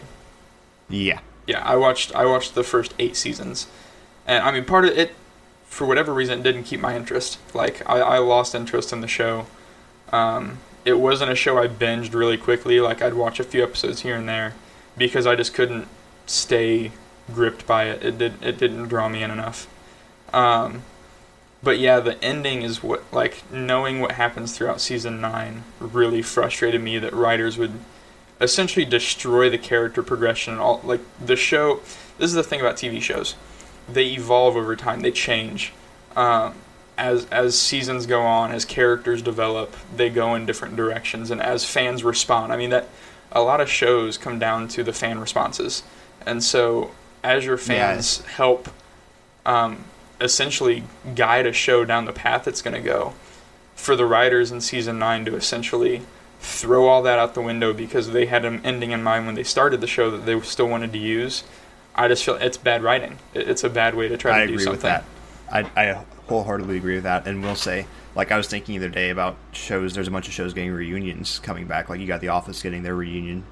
[0.89, 1.19] Yeah.
[1.47, 3.67] Yeah, I watched I watched the first eight seasons,
[4.27, 5.15] and I mean part of it
[5.65, 7.39] for whatever reason didn't keep my interest.
[7.53, 9.47] Like I, I lost interest in the show.
[10.11, 12.79] Um, it wasn't a show I binged really quickly.
[12.79, 14.53] Like I'd watch a few episodes here and there
[14.97, 15.87] because I just couldn't
[16.25, 16.91] stay
[17.33, 18.03] gripped by it.
[18.03, 19.67] It did it didn't draw me in enough.
[20.33, 20.83] Um,
[21.63, 26.81] but yeah, the ending is what like knowing what happens throughout season nine really frustrated
[26.81, 27.73] me that writers would
[28.39, 31.81] essentially destroy the character progression and all like the show
[32.17, 33.35] this is the thing about TV shows.
[33.87, 35.01] They evolve over time.
[35.01, 35.73] They change.
[36.15, 36.55] Um,
[36.97, 41.63] as as seasons go on as characters develop they go in different directions and as
[41.63, 42.51] fans respond.
[42.51, 42.89] I mean that
[43.31, 45.83] a lot of shows come down to the fan responses.
[46.25, 46.91] And so
[47.23, 48.69] as your fans help
[49.45, 49.83] um,
[50.19, 53.13] essentially guide a show down the path it's going to go
[53.75, 56.01] for the writers in season 9 to essentially
[56.39, 59.43] throw all that out the window because they had an ending in mind when they
[59.43, 61.43] started the show that they still wanted to use.
[61.95, 63.17] I just feel it's bad writing.
[63.33, 64.73] It's a bad way to try I to do agree something.
[64.73, 65.03] with that.
[65.51, 68.93] I, I wholeheartedly agree with that, and we'll say, like I was thinking the other
[68.93, 69.93] day about shows.
[69.95, 71.89] There's a bunch of shows getting reunions coming back.
[71.89, 73.45] Like you got The Office getting their reunion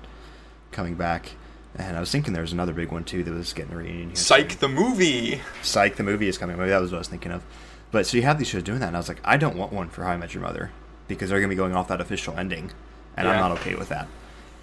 [0.71, 1.31] coming back,
[1.75, 4.09] and I was thinking there was another big one too that was getting a reunion.
[4.09, 4.59] here Psych soon.
[4.59, 5.41] the movie.
[5.63, 6.57] Psych, the movie is coming.
[6.57, 7.43] Maybe that was what I was thinking of.
[7.91, 9.71] But so you have these shows doing that, and I was like, I don't want
[9.71, 10.71] one for How I Met Your Mother
[11.07, 12.71] because they're going to be going off that official ending,
[13.15, 14.07] and I'm not okay with that.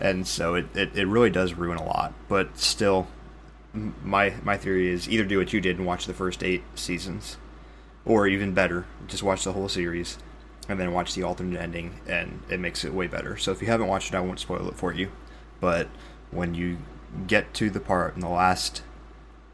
[0.00, 2.12] And so it, it, it really does ruin a lot.
[2.28, 3.06] But still,
[3.72, 7.36] my my theory is either do what you did and watch the first eight seasons,
[8.04, 10.18] or even better, just watch the whole series
[10.68, 13.36] and then watch the alternate ending, and it makes it way better.
[13.36, 15.10] So if you haven't watched it, I won't spoil it for you.
[15.60, 15.88] But
[16.30, 16.78] when you
[17.26, 18.82] get to the part in the last,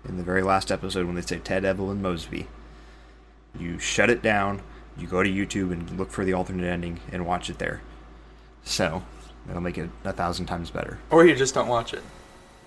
[0.07, 2.47] in the very last episode when they say Ted, Evelyn, Mosby,
[3.59, 4.63] you shut it down.
[4.99, 7.81] You go to YouTube and look for the alternate ending and watch it there.
[8.65, 9.03] So
[9.49, 10.99] it'll make it a thousand times better.
[11.11, 12.03] Or you just don't watch it.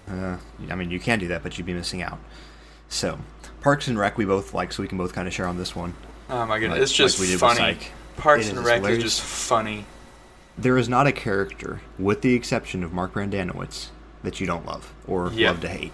[0.09, 0.38] Uh,
[0.69, 2.19] I mean, you can do that, but you'd be missing out.
[2.89, 3.19] So,
[3.61, 5.75] Parks and Rec we both like, so we can both kind of share on this
[5.75, 5.93] one.
[6.29, 6.77] Oh my goodness.
[6.77, 7.77] Like- it's just like we did funny.
[8.17, 8.97] Parks It and Rec hilarious.
[8.97, 9.86] is just funny.
[10.57, 13.88] There is not a character, with the exception of Mark Brendanawicz,
[14.23, 15.51] that you don't love or Yeah.
[15.51, 15.91] love to hate.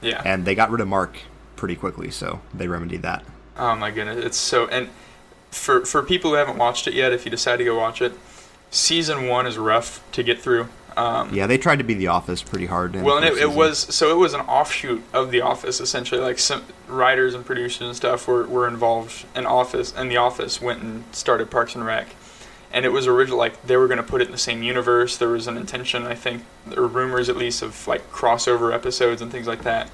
[0.00, 0.20] Yeah.
[0.24, 1.16] And they got rid of Mark
[1.56, 3.24] pretty quickly, so they remedied that.
[3.56, 4.88] Oh my goodness, it's so and
[5.52, 8.12] for for people who haven't watched it yet, if you decide to go watch it,
[8.70, 10.68] season one is rough to get through.
[10.96, 12.94] Um, Yeah, they tried to be The Office pretty hard.
[13.00, 16.20] well, and it, it was so it was an offshoot of The Office essentially.
[16.20, 20.60] Like some writers and producers and stuff were, were involved in Office, and The Office
[20.60, 22.08] went and started Parks and Rec,
[22.72, 25.16] and it was original like they were going to put it in the same universe.
[25.16, 26.44] There was an intention, I think,
[26.76, 29.90] or rumors at least of like crossover episodes and things like that.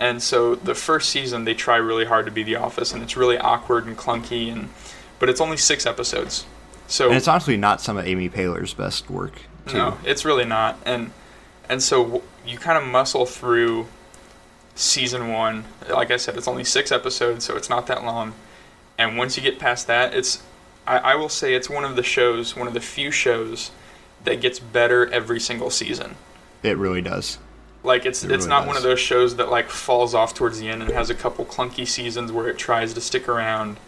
[0.00, 3.16] And so the first season they try really hard to be The Office, and it's
[3.16, 4.70] really awkward and clunky, and
[5.18, 6.46] but it's only six episodes.
[6.88, 9.76] So And it's honestly not some of Amy Poehler's best work, too.
[9.76, 10.78] no, it's really not.
[10.84, 11.12] And
[11.68, 13.86] and so you kind of muscle through
[14.74, 15.64] season one.
[15.88, 18.32] Like I said, it's only six episodes, so it's not that long.
[18.98, 20.42] And once you get past that, it's
[20.86, 23.70] I, I will say it's one of the shows, one of the few shows
[24.24, 26.16] that gets better every single season.
[26.62, 27.38] It really does.
[27.82, 30.58] Like it's It it's really not one of those shows that like falls off towards
[30.60, 33.78] the end and has a couple clunky seasons where it tries to stick around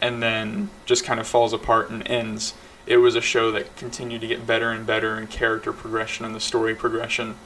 [0.00, 2.54] and then just kind of falls apart and ends.
[2.86, 6.34] It was a show that continued to get better and better and character progression and
[6.34, 7.36] the story progression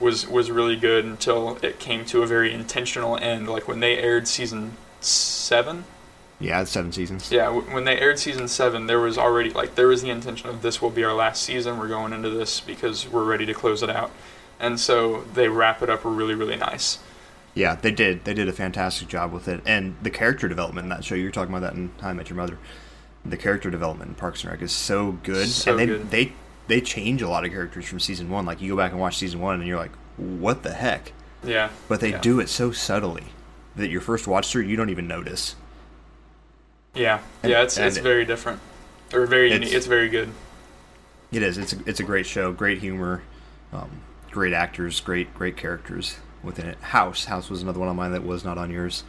[0.00, 3.96] was was really good until it came to a very intentional end like when they
[3.98, 5.84] aired season 7
[6.40, 7.30] Yeah, seven seasons.
[7.30, 10.48] yeah, w- when they aired season seven, there was already like there was the intention
[10.50, 11.78] of this will be our last season.
[11.78, 14.10] We're going into this because we're ready to close it out,
[14.60, 16.98] and so they wrap it up really, really nice.
[17.54, 18.24] Yeah, they did.
[18.24, 21.14] They did a fantastic job with it, and the character development in that show.
[21.14, 22.58] You were talking about that in How I Met Your Mother.
[23.24, 26.10] The character development in Parks and Rec is so good, So and they good.
[26.10, 26.32] they
[26.66, 28.44] they change a lot of characters from season one.
[28.44, 31.12] Like you go back and watch season one, and you're like, "What the heck?"
[31.44, 32.20] Yeah, But they yeah.
[32.20, 33.24] do it so subtly
[33.76, 35.56] that your first watch through, you don't even notice.
[36.94, 38.60] Yeah, And- yeah, it's it's it- very different,
[39.12, 39.74] or very It's- unique.
[39.76, 40.30] It's very good.
[41.32, 41.58] It is.
[41.58, 42.52] It's a, it's a great show.
[42.52, 43.22] Great humor,
[43.72, 43.90] um,
[44.34, 46.76] great actors, great great characters within it.
[46.78, 49.04] House House was another one of mine that was not on yours.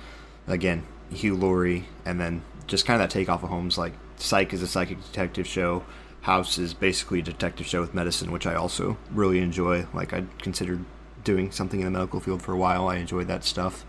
[0.48, 3.76] Again, Hugh Laurie, and then just kind of that takeoff of Holmes.
[3.76, 5.84] Like Psych is a psychic detective show.
[6.22, 9.88] House is basically a detective show with medicine, which I also really enjoy.
[9.96, 10.86] Like I considered
[11.24, 12.88] doing something in the medical field for a while.
[12.88, 13.84] I enjoyed that stuff,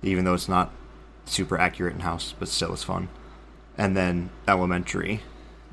[0.00, 0.70] even though it's not
[1.24, 3.08] super accurate in House, but still it's fun.
[3.76, 5.22] And then Elementary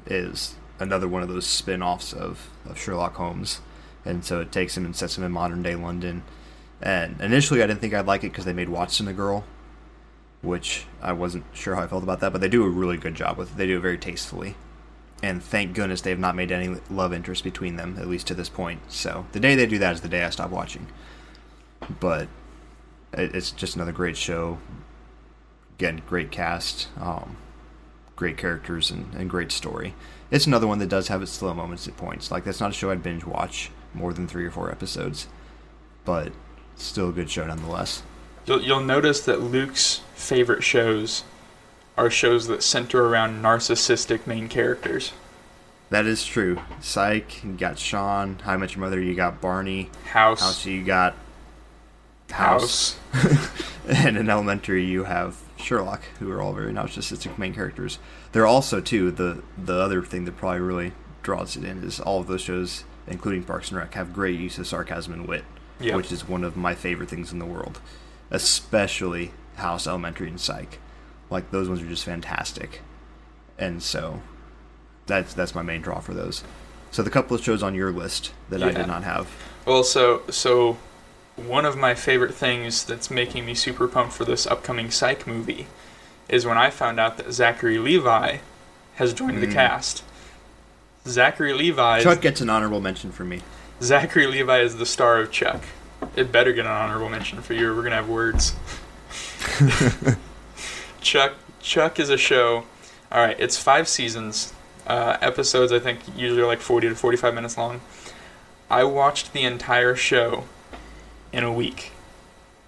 [0.08, 3.62] is another one of those spin offs of, of Sherlock Holmes.
[4.10, 6.24] And so it takes him and sets him in modern day London.
[6.82, 9.44] And initially, I didn't think I'd like it because they made Watson a girl,
[10.42, 13.16] which I wasn't sure how I felt about that, but they do a really good
[13.16, 13.58] job with it.
[13.58, 14.56] They do it very tastefully.
[15.22, 18.34] And thank goodness they have not made any love interest between them, at least to
[18.34, 18.80] this point.
[18.88, 20.88] So the day they do that is the day I stop watching.
[22.00, 22.30] But
[23.14, 24.60] it's just another great show.
[25.78, 27.38] Again, great cast, um,
[28.16, 29.94] great characters, and, and great story.
[30.32, 32.32] It's another one that does have its slow moments at points.
[32.32, 35.28] Like that's not a show I'd binge watch more than three or four episodes,
[36.06, 36.32] but
[36.76, 38.04] still a good show nonetheless.
[38.46, 41.24] You'll, you'll notice that Luke's favorite shows
[41.98, 45.12] are shows that center around narcissistic main characters.
[45.90, 46.62] That is true.
[46.82, 48.40] Psych, you got Shawn.
[48.44, 49.90] How I Met Your Mother, you got Barney.
[50.06, 51.16] House, House, you got
[52.30, 52.98] House.
[53.88, 57.98] and in Elementary, you have Sherlock, who are all very narcissistic main characters.
[58.32, 62.20] They're also too the the other thing that probably really draws it in is all
[62.22, 65.44] of those shows, including Parks and Rec, have great use of sarcasm and wit,
[65.80, 65.96] Yep.
[65.96, 67.80] which is one of my favorite things in the world.
[68.32, 70.80] Especially House, Elementary, and Psych.
[71.30, 72.82] Like those ones are just fantastic,
[73.58, 74.22] and so
[75.06, 76.44] that's that's my main draw for those.
[76.92, 79.30] So the couple of shows on your list that I did not have.
[79.66, 80.78] Well, so so
[81.36, 85.68] one of my favorite things that's making me super pumped for this upcoming Psych movie
[86.28, 88.38] is when I found out that Zachary Levi
[88.96, 89.54] has joined the Mm.
[89.54, 90.04] cast.
[91.10, 93.42] Zachary Levi, Chuck gets an honorable mention from me.
[93.82, 95.64] Zachary Levi is the star of Chuck.
[96.16, 97.72] It better get an honorable mention for you.
[97.72, 98.54] or We're gonna have words.
[101.02, 102.66] Chuck Chuck is a show.
[103.12, 104.54] All right, it's five seasons.
[104.88, 107.82] Uh, episodes I think usually are like forty to forty-five minutes long.
[108.70, 110.46] I watched the entire show
[111.32, 111.92] in a week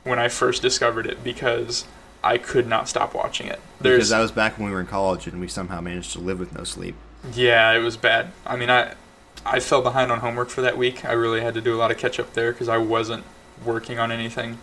[0.04, 1.86] when I first discovered it because
[2.24, 3.60] I could not stop watching it.
[3.78, 6.20] Because There's that was back when we were in college and we somehow managed to
[6.20, 6.96] live with no sleep.
[7.34, 8.32] Yeah, it was bad.
[8.46, 8.96] I mean, I
[9.46, 11.04] I fell behind on homework for that week.
[11.06, 13.24] I really had to do a lot of catch up there because I wasn't
[13.66, 14.60] working on anything.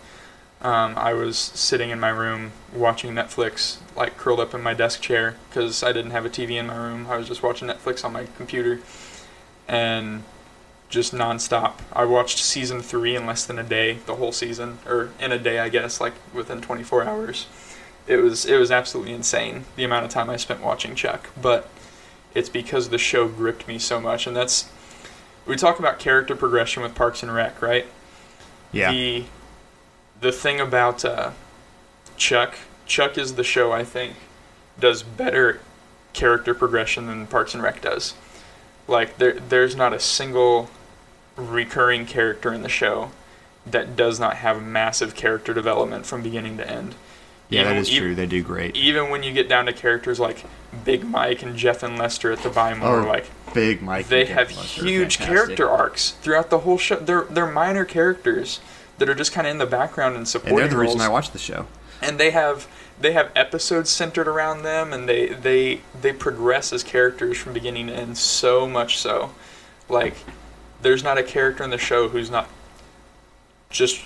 [0.60, 5.00] Um, I was sitting in my room watching Netflix, like curled up in my desk
[5.00, 7.06] chair because I didn't have a TV in my room.
[7.08, 8.80] I was just watching Netflix on my computer,
[9.68, 10.24] and
[10.88, 11.74] just nonstop.
[11.92, 15.38] I watched season three in less than a day, the whole season, or in a
[15.38, 17.46] day, I guess, like within 24 hours.
[18.08, 21.68] It was it was absolutely insane the amount of time I spent watching Chuck, but
[22.38, 24.70] it's because the show gripped me so much, and that's
[25.44, 27.86] we talk about character progression with Parks and Rec, right?
[28.70, 28.92] Yeah.
[28.92, 29.24] The
[30.20, 31.32] the thing about uh,
[32.16, 32.54] Chuck,
[32.86, 34.14] Chuck is the show I think
[34.78, 35.60] does better
[36.12, 38.14] character progression than Parks and Rec does.
[38.86, 40.70] Like there there's not a single
[41.34, 43.10] recurring character in the show
[43.66, 46.94] that does not have massive character development from beginning to end.
[47.50, 48.14] Yeah, that is true.
[48.14, 48.76] They do great.
[48.76, 50.44] Even when you get down to characters like
[50.84, 54.08] Big Mike and Jeff and Lester at the Buy More, Oh, like Big Mike.
[54.08, 55.26] they and have huge fantastic.
[55.26, 56.96] character arcs throughout the whole show.
[56.96, 58.60] They're they're minor characters
[58.98, 61.08] that are just kind of in the background and And supporting they're the reason roles.
[61.08, 61.66] I watch the show.
[62.02, 62.66] and they have
[63.00, 67.86] they have episodes centered around them, and they they they progress as characters from beginning
[67.86, 69.30] to end so much so,
[69.88, 70.16] like
[70.82, 72.48] there's not a character in the show who's not
[73.70, 74.02] just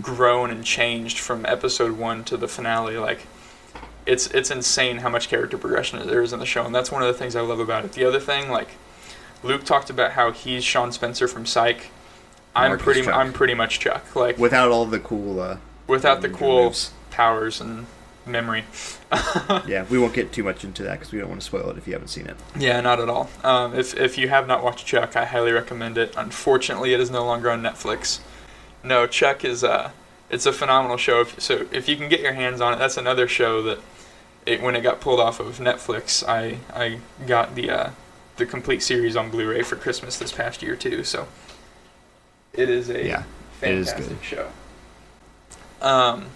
[0.00, 2.96] grown and changed from episode one to the finale.
[2.98, 3.26] Like
[4.06, 7.02] it's it's insane how much character progression there is in the show, and that's one
[7.02, 7.92] of the things I love about it.
[7.92, 8.68] The other thing, like
[9.42, 11.90] Luke talked about how he's Shawn Spencer from Psych.
[12.54, 13.14] I'm Mark is pretty Chuck.
[13.14, 14.16] I'm pretty much Chuck.
[14.16, 15.40] Like Without all the cool.
[15.40, 16.92] Uh, without the cool moves.
[17.10, 17.86] powers and
[18.26, 18.64] memory.
[19.66, 21.78] yeah, we won't get too much into that because we don't want to spoil it
[21.78, 22.36] if you haven't seen it.
[22.56, 23.28] Yeah, not at all.
[23.44, 26.14] Um, if if you have not watched Chuck, I highly recommend it.
[26.16, 28.20] Unfortunately, it is no longer on Netflix.
[28.82, 29.90] No, Chuck is uh,
[30.30, 31.20] it's a phenomenal show.
[31.22, 33.78] If, so if you can get your hands on it, that's another show that
[34.46, 37.90] it when it got pulled off of Netflix, I I got the uh,
[38.36, 41.04] the complete series on Blu-ray for Christmas this past year too.
[41.04, 41.28] So
[42.52, 43.24] it is a Yeah,
[43.62, 44.24] it is fantastic good.
[44.26, 44.48] show.
[45.82, 46.26] Um,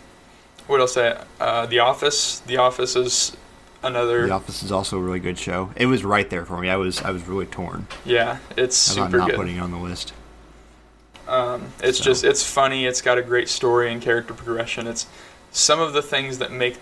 [0.66, 0.96] what else?
[0.96, 2.40] I, uh, The Office.
[2.40, 3.36] The Office is
[3.82, 4.26] another.
[4.26, 5.70] The Office is also a really good show.
[5.76, 6.68] It was right there for me.
[6.70, 9.36] I was I was really torn Yeah, it's about super not good.
[9.36, 10.12] putting it on the list.
[11.28, 12.86] Um, it's So- just it's funny.
[12.86, 14.86] It's got a great story and character progression.
[14.86, 15.06] It's
[15.52, 16.76] some of the things that make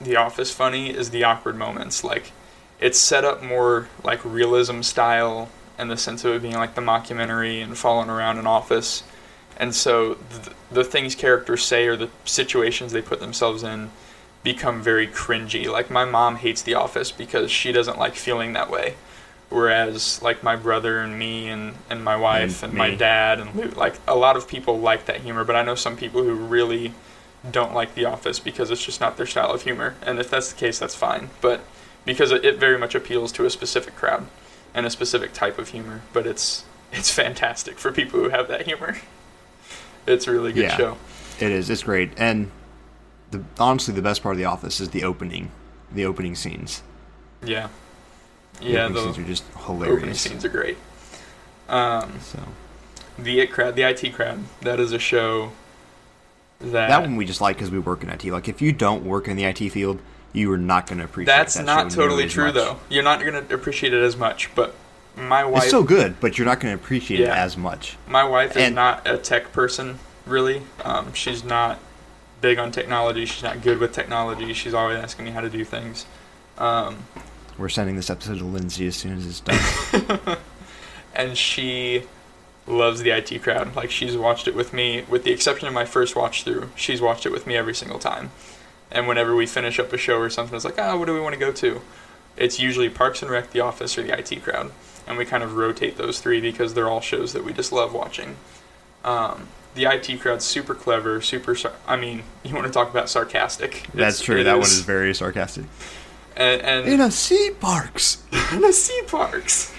[0.00, 2.04] The Office funny is the awkward moments.
[2.04, 2.32] Like
[2.80, 6.80] it's set up more like realism style in the sense of it being like the
[6.82, 9.02] mockumentary and following around an office.
[9.58, 13.90] And so the, the things characters say or the situations they put themselves in
[14.42, 15.66] become very cringy.
[15.66, 18.94] Like my mom hates The Office because she doesn't like feeling that way.
[19.48, 23.76] Whereas like my brother and me and, and my wife and, And my dad and
[23.76, 26.92] like a lot of people like that humor, but I know some people who really
[27.48, 29.94] don't like The Office because it's just not their style of humor.
[30.02, 31.30] And if that's the case, that's fine.
[31.40, 31.60] But
[32.04, 34.26] because it, very much appeals to a specific crowd
[34.74, 36.02] and a specific type of humor.
[36.12, 38.98] But it's it's fantastic for people who have that humor.
[40.06, 40.76] It's a really good Yeah.
[40.76, 40.96] show.
[41.40, 41.68] It is.
[41.70, 42.10] It's great.
[42.16, 42.50] And
[43.30, 45.50] the honestly, the best part of The Office is the opening,
[45.92, 46.82] the opening scenes.
[47.44, 47.68] Yeah,
[48.60, 48.88] yeah.
[48.88, 50.20] The scenes are just hilarious.
[50.20, 50.76] scenes are great.
[51.68, 52.40] Um, So
[53.18, 54.44] the It Crowd, the IT Crowd.
[54.62, 55.52] That is a show
[56.60, 58.24] that that one we just like because we work in IT.
[58.24, 60.00] Like if you don't work in the IT field,
[60.32, 61.34] you are not going to appreciate.
[61.34, 62.54] That's that not totally true much.
[62.54, 62.78] though.
[62.88, 64.54] You're not going to appreciate it as much.
[64.54, 64.74] But
[65.16, 67.96] my wife, It's so good, but you're not going to appreciate it as much.
[68.06, 70.62] my wife is and- not a tech person really.
[70.84, 71.78] Um, she's not
[72.40, 73.24] big on technology.
[73.26, 74.52] She's not good with technology.
[74.52, 76.04] She's always asking me how to do things.
[76.58, 77.04] Um,
[77.58, 80.36] We're sending this episode to Lindsay as soon as it's done.
[81.14, 82.02] and she
[82.66, 83.74] loves the IT crowd.
[83.74, 86.70] Like she's watched it with me, with the exception of my first watch through.
[86.76, 88.30] She's watched it with me every single time.
[88.90, 91.20] And whenever we finish up a show or something, it's like, ah, what do we
[91.20, 91.80] want to go to?
[92.36, 94.70] It's usually Parks and Rec, The Office, or the IT crowd,
[95.06, 97.94] and we kind of rotate those three because they're all shows that we just love
[97.94, 98.36] watching.
[99.04, 101.54] Um, the IT crowd's super clever, super.
[101.54, 103.86] Sar- I mean, you want to talk about sarcastic?
[103.94, 104.44] That's It's- true.
[104.44, 105.64] That one is very sarcastic.
[106.36, 108.22] And, and In a sea parks.
[108.52, 109.72] in the sea parks.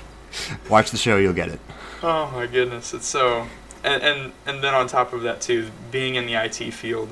[0.70, 1.60] Watch the show, you'll get it.
[2.03, 3.47] Oh my goodness, it's so
[3.84, 7.10] and and and then on top of that too, being in the IT field,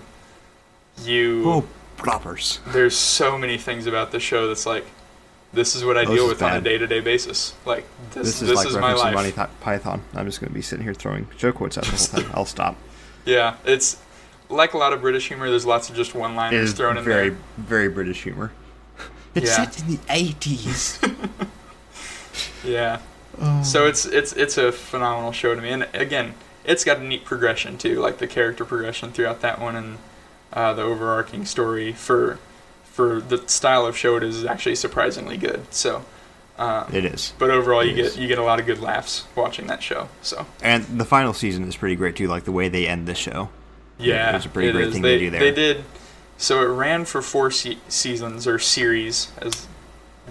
[1.03, 1.67] you Oh,
[1.97, 2.59] proppers.
[2.67, 4.85] there's so many things about the show that's like
[5.53, 7.53] this is what I Oh, deal is with on a day-to-day basis.
[7.65, 9.13] Like this This, this, is my life.
[9.13, 10.01] Monty Pi- Python.
[10.13, 12.31] I'm just going to be sitting here throwing joke quotes out the whole time.
[12.35, 12.75] I'll stop.
[13.25, 13.97] Yeah, it's
[14.49, 15.49] like a lot of British humor.
[15.49, 17.37] There's lots of just one-liners thrown in very, there.
[17.57, 18.51] Very, very British humor.
[19.35, 19.69] It's Yeah.
[19.69, 20.99] set in the 80s.
[22.63, 22.99] Yeah.
[23.39, 23.63] Oh.
[23.63, 26.33] So it's it's it's a phenomenal show to me, and again,
[26.63, 29.97] it's got a neat progression too, like the character progression throughout that one, and
[30.51, 32.39] uh, the overarching story for
[32.85, 35.71] for the style of show it is actually surprisingly good.
[35.73, 36.05] So,
[36.57, 37.33] uh, It is.
[37.37, 40.09] but overall, you It get you get a lot of good laughs watching that show.
[40.21, 43.15] So And the final season is pretty great too, like the way they end the
[43.15, 43.49] show.
[43.99, 44.93] yeah, it's a pretty it great is.
[44.93, 45.39] thing they, to do there.
[45.39, 45.83] They did.
[46.37, 49.67] So it ran for four se- seasons or series, as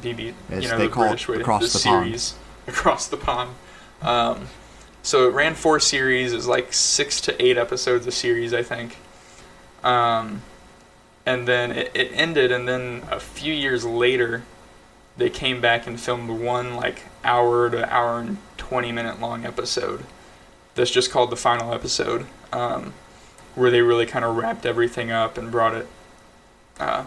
[0.01, 2.05] BB, As you know, they the it, British way across the the pond.
[2.07, 2.35] series
[2.69, 3.51] across the pond.
[4.03, 4.49] Um,
[5.03, 6.33] so it ran four series.
[6.33, 8.97] It's like six to eight episodes a series, I think.
[9.83, 10.43] Um,
[11.27, 14.43] and then it, it ended, and then a few years later,
[15.17, 20.05] they came back and filmed one like hour to hour and twenty minute long episode.
[20.75, 22.93] That's just called the final episode, um,
[23.55, 25.87] where they really kind of wrapped everything up and brought it
[26.81, 27.05] uh,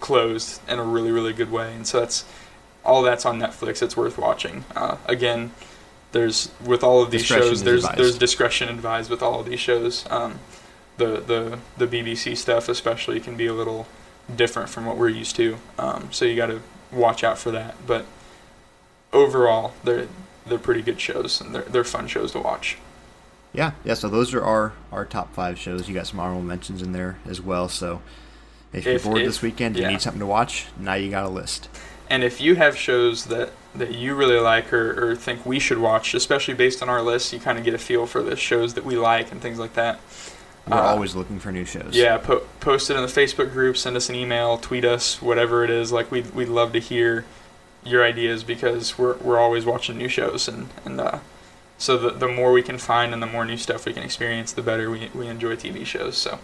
[0.00, 1.74] closed in a really really good way.
[1.74, 2.24] And so that's
[2.84, 3.82] all that's on Netflix.
[3.82, 4.64] It's worth watching.
[4.74, 5.52] Uh, again,
[6.12, 7.98] there's with all of these Discretion shows, there's advised.
[7.98, 10.06] there's discretion advised with all of these shows.
[10.10, 10.38] Um,
[10.96, 13.86] the the the BBC stuff especially can be a little
[14.34, 15.58] different from what we're used to.
[15.78, 16.60] Um, so you got to
[16.92, 17.74] watch out for that.
[17.86, 18.06] But
[19.12, 20.08] overall, they're
[20.46, 22.78] they're pretty good shows and they're they're fun shows to watch.
[23.52, 23.94] Yeah, yeah.
[23.94, 25.88] So those are our our top five shows.
[25.88, 27.68] You got some honorable mentions in there as well.
[27.68, 28.02] So
[28.72, 29.90] if you're bored if- this weekend, you yeah.
[29.90, 30.66] need something to watch.
[30.78, 31.68] Now you got a list.
[32.10, 35.78] And if you have shows that, that you really like or, or think we should
[35.78, 38.74] watch, especially based on our list, you kind of get a feel for the shows
[38.74, 40.00] that we like and things like that.
[40.66, 41.90] We're Uh, always looking for new shows.
[41.94, 45.64] Yeah, po- post it in the Facebook group, send us an email, tweet us, whatever
[45.64, 45.92] it is.
[45.92, 47.24] Like we'd we'd love to hear
[47.84, 51.18] your ideas because we're we're always watching new shows and and uh,
[51.78, 54.52] so the the more we can find and the more new stuff we can experience,
[54.52, 56.16] the better we we enjoy TV shows.
[56.18, 56.38] So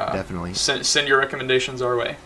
[0.00, 0.54] uh, Definitely.
[0.54, 2.16] send send your recommendations our way.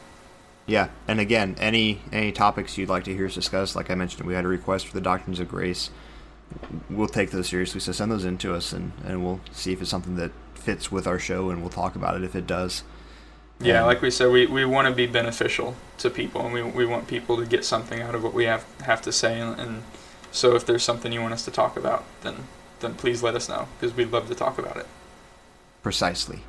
[0.67, 4.27] Yeah, and again, any any topics you'd like to hear us discuss, like I mentioned,
[4.27, 5.91] we had a request for the Doctrines of Grace.
[6.89, 9.81] We'll take those seriously, so send those in to us, and, and we'll see if
[9.83, 12.83] it's something that fits with our show, and we'll talk about it if it does.
[13.61, 16.63] Yeah, Um, like we said, we, we want to be beneficial to people, and we,
[16.63, 19.41] we want people to get something out of what we have have to say.
[19.41, 19.83] And, and
[20.31, 22.49] so, if there's something you want us to talk about, then
[22.81, 24.87] then please let us know because we'd love to talk about it.
[25.83, 26.47] Precisely.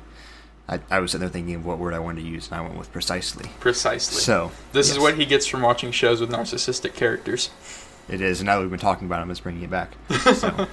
[0.68, 2.60] I, I was sitting there thinking of what word I wanted to use, and I
[2.60, 3.50] went with precisely.
[3.60, 4.20] Precisely.
[4.20, 7.50] So this is what he gets from watching shows with narcissistic characters.
[8.08, 8.40] it is.
[8.40, 9.92] And now that we've been talking about him, it's bringing it back.
[10.34, 10.66] So.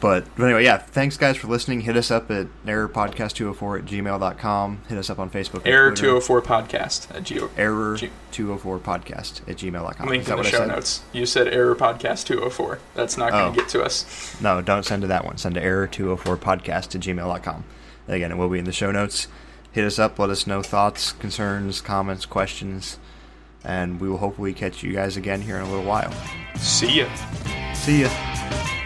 [0.00, 1.80] But, but anyway, yeah, thanks guys for listening.
[1.80, 4.82] Hit us up at errorpodcast204 at gmail.com.
[4.88, 5.62] Hit us up on Facebook.
[5.64, 7.48] Error204podcast at Geo.
[7.48, 10.08] Error204podcast at gmail.com.
[10.08, 11.02] Link in the show notes.
[11.12, 12.78] You said error podcast two hundred four.
[12.94, 13.50] That's not going Oh.
[13.50, 14.40] to get to us.
[14.40, 15.36] No, don't send to that one.
[15.36, 17.64] Send to error204podcast at gmail.com.
[18.08, 19.28] And again, it will be in the show notes.
[19.70, 20.18] Hit us up.
[20.18, 22.98] Let us know thoughts, concerns, comments, questions.
[23.62, 26.12] And we will hopefully catch you guys again here in a little while.
[26.56, 27.74] See ya.
[27.74, 28.77] See ya.